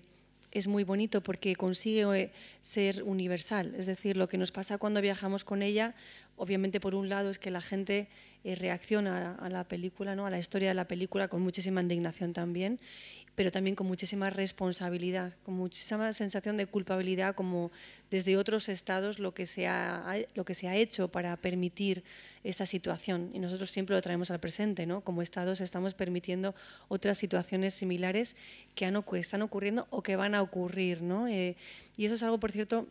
es 0.51 0.67
muy 0.67 0.85
bonito 0.85 1.21
porque 1.21 1.55
consigue 1.55 2.31
ser 2.63 3.03
universal. 3.03 3.75
Es 3.77 3.87
decir, 3.87 4.17
lo 4.17 4.29
que 4.29 4.39
nos 4.39 4.51
pasa 4.51 4.79
cuando 4.79 5.03
viajamos 5.03 5.45
con 5.45 5.61
ella, 5.61 5.95
obviamente 6.37 6.81
por 6.81 6.95
un 6.95 7.11
lado 7.11 7.29
es 7.29 7.39
que 7.39 7.51
la 7.51 7.61
gente 7.61 8.09
reacciona 8.43 9.37
a, 9.39 9.47
a 9.47 9.51
la 9.51 9.65
película, 9.65 10.17
¿no? 10.17 10.25
a 10.25 10.31
la 10.31 10.39
historia 10.39 10.69
de 10.69 10.75
la 10.75 10.89
película 10.89 11.29
con 11.29 11.43
muchísima 11.43 11.83
indignación 11.83 12.33
también, 12.33 12.81
pero 13.39 13.53
también 13.53 13.77
con 13.77 13.87
muchísima 13.87 14.31
responsabilidad, 14.31 15.33
con 15.45 15.55
muchísima 15.55 16.13
sensación 16.13 16.57
de 16.57 16.67
culpabilidad, 16.67 17.37
como 17.37 17.71
desde 18.11 18.37
otros 18.37 18.69
estados 18.69 19.21
lo 19.21 19.33
que 19.33 19.47
se 19.47 19.69
ha, 19.69 20.17
lo 20.35 20.45
que 20.45 20.55
se 20.55 20.67
ha 20.67 20.75
hecho 20.75 21.07
para 21.07 21.37
permitir 21.37 22.03
esta 22.43 22.67
situación. 22.67 23.31
Y 23.33 23.39
nosotros 23.39 23.71
siempre 23.71 23.95
lo 23.95 24.03
traemos 24.03 24.33
al 24.33 24.41
presente, 24.41 24.87
¿no? 24.87 25.03
Como 25.03 25.23
estados 25.23 25.61
estamos 25.61 25.95
permitiendo 25.95 26.53
otras 26.89 27.17
situaciones 27.17 27.75
similares 27.75 28.35
que, 28.75 28.87
han, 28.87 29.01
están 29.15 29.43
ocurriendo 29.43 29.87
o 29.91 30.03
que 30.03 30.17
van 30.17 30.35
a 30.35 30.43
ocurrir, 30.43 31.01
¿no? 31.03 31.29
Eh, 31.29 31.55
y 31.97 32.07
eso 32.07 32.17
es 32.17 32.25
algo, 32.25 32.41
por 32.41 32.51
cierto, 32.51 32.89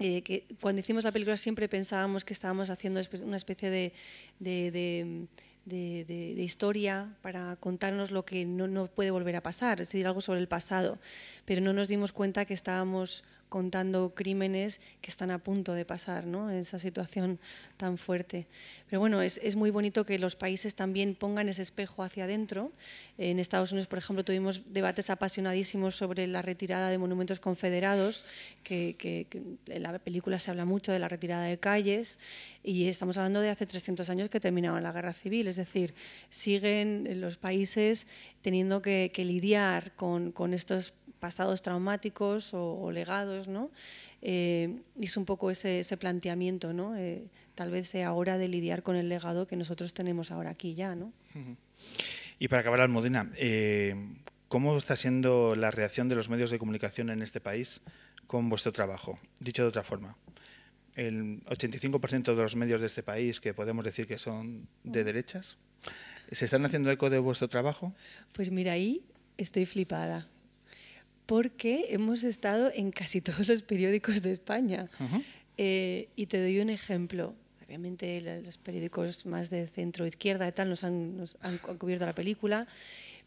eh, 0.00 0.22
que 0.22 0.46
cuando 0.60 0.80
hicimos 0.80 1.04
la 1.04 1.12
película 1.12 1.36
siempre 1.36 1.68
pensábamos 1.68 2.24
que 2.24 2.32
estábamos 2.32 2.70
haciendo 2.70 3.00
una 3.22 3.36
especie 3.36 3.70
de, 3.70 3.92
de- 4.40 4.70
de- 4.72 5.26
de- 5.64 6.04
historia 6.42 7.08
para 7.22 7.56
contarnos 7.56 8.10
lo 8.10 8.24
que 8.24 8.44
no, 8.44 8.66
no 8.66 8.86
puede 8.86 9.10
volver 9.10 9.36
a 9.36 9.42
pasar, 9.42 9.80
es 9.80 9.88
decir, 9.88 10.06
algo 10.06 10.20
sobre 10.20 10.40
el 10.40 10.48
pasado, 10.48 10.98
pero 11.44 11.60
no 11.60 11.72
nos 11.72 11.88
dimos 11.88 12.12
cuenta 12.12 12.44
que 12.44 12.54
estábamos 12.54 13.24
contando 13.50 14.14
crímenes 14.14 14.80
que 15.02 15.10
están 15.10 15.30
a 15.30 15.38
punto 15.38 15.74
de 15.74 15.84
pasar, 15.84 16.24
¿no? 16.24 16.48
Esa 16.48 16.78
situación 16.78 17.38
tan 17.76 17.98
fuerte. 17.98 18.46
Pero 18.88 19.00
bueno, 19.00 19.20
es, 19.20 19.38
es 19.42 19.56
muy 19.56 19.70
bonito 19.70 20.06
que 20.06 20.18
los 20.18 20.36
países 20.36 20.74
también 20.74 21.14
pongan 21.14 21.50
ese 21.50 21.60
espejo 21.60 22.02
hacia 22.02 22.24
adentro. 22.24 22.72
En 23.18 23.38
Estados 23.38 23.72
Unidos, 23.72 23.86
por 23.88 23.98
ejemplo, 23.98 24.24
tuvimos 24.24 24.62
debates 24.72 25.10
apasionadísimos 25.10 25.94
sobre 25.96 26.26
la 26.26 26.40
retirada 26.40 26.88
de 26.88 26.96
monumentos 26.96 27.40
confederados, 27.40 28.24
que, 28.62 28.96
que- 28.98 29.26
que 29.28 29.42
en 29.74 29.82
la 29.82 29.98
película 29.98 30.38
se 30.38 30.50
habla 30.50 30.64
mucho 30.64 30.92
de 30.92 30.98
la 30.98 31.08
retirada 31.08 31.44
de 31.44 31.58
calles, 31.58 32.18
y 32.62 32.86
estamos 32.88 33.18
hablando 33.18 33.40
de 33.40 33.50
hace 33.50 33.66
300 33.66 34.08
años 34.10 34.30
que 34.30 34.38
terminaba 34.40 34.80
la 34.80 34.92
guerra 34.92 35.12
civil, 35.12 35.48
es 35.48 35.56
decir, 35.56 35.94
siguen 36.30 37.20
los 37.20 37.36
países 37.36 38.06
teniendo 38.42 38.80
que, 38.80 39.10
que 39.12 39.24
lidiar 39.24 39.92
con, 39.96 40.30
con 40.32 40.54
estos 40.54 40.92
pasados 41.20 41.62
traumáticos 41.62 42.54
o, 42.54 42.80
o 42.80 42.90
legados, 42.90 43.46
¿no? 43.46 43.70
Eh, 44.22 44.80
es 45.00 45.16
un 45.16 45.24
poco 45.24 45.50
ese, 45.50 45.80
ese 45.80 45.96
planteamiento, 45.96 46.72
¿no? 46.72 46.96
Eh, 46.96 47.24
tal 47.54 47.70
vez 47.70 47.88
sea 47.88 48.12
hora 48.12 48.38
de 48.38 48.48
lidiar 48.48 48.82
con 48.82 48.96
el 48.96 49.08
legado 49.08 49.46
que 49.46 49.56
nosotros 49.56 49.94
tenemos 49.94 50.30
ahora 50.30 50.50
aquí 50.50 50.74
ya, 50.74 50.94
¿no? 50.94 51.12
Y 52.38 52.48
para 52.48 52.60
acabar, 52.60 52.80
Almudena, 52.80 53.30
eh, 53.36 53.94
¿cómo 54.48 54.76
está 54.76 54.96
siendo 54.96 55.54
la 55.54 55.70
reacción 55.70 56.08
de 56.08 56.16
los 56.16 56.28
medios 56.28 56.50
de 56.50 56.58
comunicación 56.58 57.10
en 57.10 57.22
este 57.22 57.40
país 57.40 57.82
con 58.26 58.48
vuestro 58.48 58.72
trabajo? 58.72 59.18
Dicho 59.38 59.62
de 59.62 59.68
otra 59.68 59.82
forma, 59.82 60.16
el 60.96 61.44
85% 61.44 62.34
de 62.34 62.42
los 62.42 62.56
medios 62.56 62.80
de 62.80 62.86
este 62.86 63.02
país, 63.02 63.40
que 63.40 63.54
podemos 63.54 63.84
decir 63.84 64.06
que 64.06 64.18
son 64.18 64.66
de 64.84 65.04
derechas, 65.04 65.58
¿se 66.30 66.44
están 66.44 66.64
haciendo 66.66 66.90
eco 66.90 67.10
de 67.10 67.18
vuestro 67.18 67.48
trabajo? 67.48 67.94
Pues 68.32 68.50
mira, 68.50 68.72
ahí 68.72 69.02
estoy 69.36 69.66
flipada, 69.66 70.28
porque 71.30 71.86
hemos 71.90 72.24
estado 72.24 72.72
en 72.74 72.90
casi 72.90 73.20
todos 73.28 73.46
los 73.46 73.62
periódicos 73.62 74.20
de 74.20 74.32
España. 74.32 74.88
Eh, 75.56 76.08
y 76.16 76.26
te 76.26 76.40
doy 76.42 76.58
un 76.58 76.70
ejemplo. 76.70 77.34
Obviamente 77.64 78.20
los 78.44 78.58
periódicos 78.58 79.26
más 79.26 79.48
de 79.48 79.68
centro 79.68 80.04
izquierda 80.08 80.48
y 80.48 80.50
tal 80.50 80.68
nos 80.68 80.82
han, 80.82 81.16
nos 81.16 81.38
han 81.40 81.58
cu- 81.58 81.78
cubierto 81.78 82.04
la 82.04 82.16
película, 82.16 82.66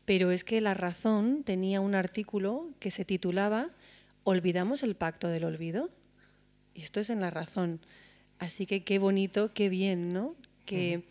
pero 0.03 0.31
es 0.31 0.43
que 0.43 0.59
La 0.59 0.73
Razón 0.73 1.43
tenía 1.45 1.79
un 1.79 1.95
artículo 1.95 2.67
que 2.81 2.91
se 2.91 3.05
titulaba 3.05 3.69
¿Olvidamos 4.25 4.83
el 4.83 4.95
pacto 4.95 5.29
del 5.29 5.45
olvido? 5.45 5.89
Y 6.75 6.81
esto 6.81 6.99
es 6.99 7.09
en 7.09 7.21
La 7.21 7.29
Razón. 7.29 7.79
Así 8.37 8.65
que 8.65 8.83
qué 8.83 8.99
bonito, 8.99 9.53
qué 9.53 9.69
bien, 9.69 10.11
¿no? 10.11 10.35
Que 10.65 11.03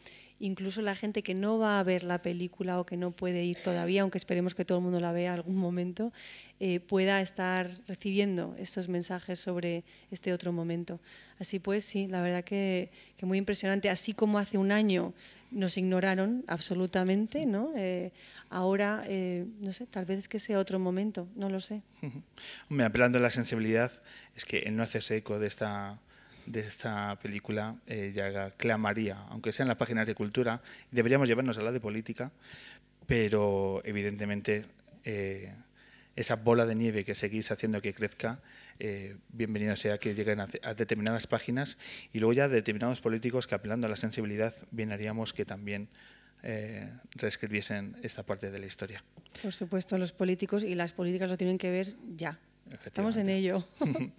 incluso 0.42 0.83
la 0.83 0.96
gente 0.96 1.22
que 1.22 1.35
no 1.35 1.59
va 1.59 1.78
a 1.78 1.83
ver 1.85 2.02
la 2.02 2.20
película 2.20 2.81
o 2.81 2.85
que 2.85 2.96
no 2.96 3.12
puede 3.12 3.44
ir 3.44 3.57
todavía, 3.62 4.02
aunque 4.02 4.18
esperemos 4.18 4.55
que 4.55 4.64
todo 4.64 4.78
el 4.78 4.85
mundo 4.85 5.00
la 5.00 5.12
vea 5.12 5.33
algún 5.33 5.57
momento, 5.57 6.12
eh, 6.59 6.81
pueda 6.81 7.20
estar 7.20 7.70
recibiendo 7.87 8.55
estos 8.59 8.88
mensajes 8.88 9.38
sobre 9.38 9.85
este 10.11 10.33
otro 10.33 10.52
momento. 10.52 11.00
Así 11.38 11.61
pues, 11.61 11.85
sí, 11.85 12.09
la 12.09 12.22
verdad 12.22 12.42
que, 12.42 12.90
que 13.16 13.24
muy 13.24 13.38
impresionante. 13.38 13.88
Así 13.88 14.14
como 14.14 14.38
hace 14.38 14.59
un 14.59 14.72
año 14.72 15.14
nos 15.52 15.76
ignoraron 15.76 16.44
absolutamente, 16.48 17.46
¿no? 17.46 17.72
Eh, 17.76 18.12
ahora, 18.50 19.05
eh, 19.07 19.46
no 19.61 19.72
sé, 19.72 19.87
tal 19.87 20.07
vez 20.07 20.20
es 20.20 20.28
que 20.28 20.40
sea 20.40 20.59
otro 20.59 20.78
momento, 20.78 21.28
no 21.37 21.48
lo 21.50 21.61
sé. 21.61 21.83
Hombre, 22.68 22.87
apelando 22.87 23.18
a 23.18 23.22
la 23.22 23.31
sensibilidad, 23.31 23.92
es 24.35 24.44
que 24.44 24.68
no 24.70 24.83
hacerse 24.83 25.16
eco 25.16 25.38
de 25.38 25.46
esta, 25.46 26.00
de 26.46 26.61
esta 26.61 27.18
película 27.22 27.76
eh, 27.87 28.12
ya 28.14 28.50
clamaría, 28.52 29.18
aunque 29.31 29.52
sea 29.52 29.64
en 29.64 29.68
las 29.68 29.76
páginas 29.76 30.07
de 30.07 30.14
cultura, 30.14 30.62
deberíamos 30.90 31.28
llevarnos 31.28 31.59
a 31.59 31.62
la 31.62 31.72
de 31.72 31.81
política, 31.81 32.33
pero 33.07 33.83
evidentemente 33.85 34.64
eh, 35.05 35.52
esa 36.16 36.37
bola 36.37 36.66
de 36.66 36.74
nieve 36.74 37.05
que 37.05 37.14
seguís 37.14 37.50
haciendo 37.50 37.81
que 37.81 37.94
crezca, 37.94 38.40
eh, 38.78 39.16
bienvenido 39.31 39.76
sea 39.76 39.98
que 39.98 40.14
lleguen 40.14 40.40
a, 40.40 40.48
a 40.62 40.74
determinadas 40.74 41.26
páginas 41.26 41.78
y 42.12 42.20
luego 42.20 42.33
ya 42.33 42.48
determinados 42.48 43.00
políticos 43.00 43.46
que 43.46 43.55
apelando 43.55 43.87
a 43.87 43.90
la 43.90 43.96
sensibilidad, 43.96 44.55
bien 44.70 44.92
haríamos 44.92 45.33
que 45.33 45.44
también 45.44 45.88
eh, 46.44 46.90
reescribiesen 47.14 47.96
esta 48.02 48.24
parte 48.24 48.50
de 48.50 48.59
la 48.59 48.66
historia. 48.66 49.05
Por 49.42 49.52
supuesto, 49.52 49.96
los 49.96 50.11
políticos 50.11 50.64
y 50.64 50.74
las 50.74 50.92
políticas 50.92 51.28
lo 51.31 51.37
tienen 51.37 51.57
que 51.57 51.70
ver 51.70 51.94
ya. 52.16 52.40
Estamos 52.85 53.16
en 53.16 53.29
ello. 53.29 53.64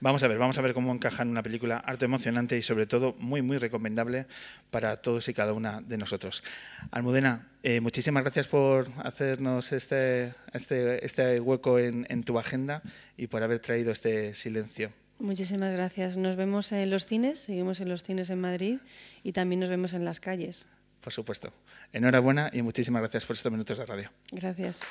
Vamos 0.00 0.22
a 0.22 0.28
ver, 0.28 0.38
vamos 0.38 0.56
a 0.58 0.62
ver 0.62 0.74
cómo 0.74 0.92
encaja 0.92 1.22
en 1.22 1.28
una 1.28 1.42
película 1.42 1.78
harto 1.78 2.04
emocionante 2.04 2.56
y 2.56 2.62
sobre 2.62 2.86
todo 2.86 3.14
muy, 3.18 3.42
muy 3.42 3.58
recomendable 3.58 4.26
para 4.70 4.96
todos 4.96 5.28
y 5.28 5.34
cada 5.34 5.52
una 5.52 5.80
de 5.80 5.98
nosotros. 5.98 6.44
Almudena, 6.90 7.48
eh, 7.62 7.80
muchísimas 7.80 8.22
gracias 8.22 8.46
por 8.46 8.88
hacernos 9.02 9.72
este, 9.72 10.34
este, 10.52 11.04
este 11.04 11.40
hueco 11.40 11.78
en, 11.78 12.06
en 12.08 12.22
tu 12.22 12.38
agenda 12.38 12.82
y 13.16 13.26
por 13.26 13.42
haber 13.42 13.58
traído 13.58 13.90
este 13.90 14.34
silencio. 14.34 14.92
Muchísimas 15.18 15.72
gracias. 15.72 16.16
Nos 16.16 16.36
vemos 16.36 16.70
en 16.70 16.90
los 16.90 17.06
cines, 17.06 17.40
seguimos 17.40 17.80
en 17.80 17.88
los 17.88 18.04
cines 18.04 18.30
en 18.30 18.40
Madrid 18.40 18.78
y 19.24 19.32
también 19.32 19.60
nos 19.60 19.68
vemos 19.68 19.92
en 19.92 20.04
las 20.04 20.20
calles. 20.20 20.64
Por 21.00 21.12
supuesto. 21.12 21.52
Enhorabuena 21.92 22.50
y 22.52 22.62
muchísimas 22.62 23.02
gracias 23.02 23.26
por 23.26 23.34
estos 23.34 23.50
minutos 23.50 23.78
de 23.78 23.86
radio. 23.86 24.10
Gracias. 24.30 24.82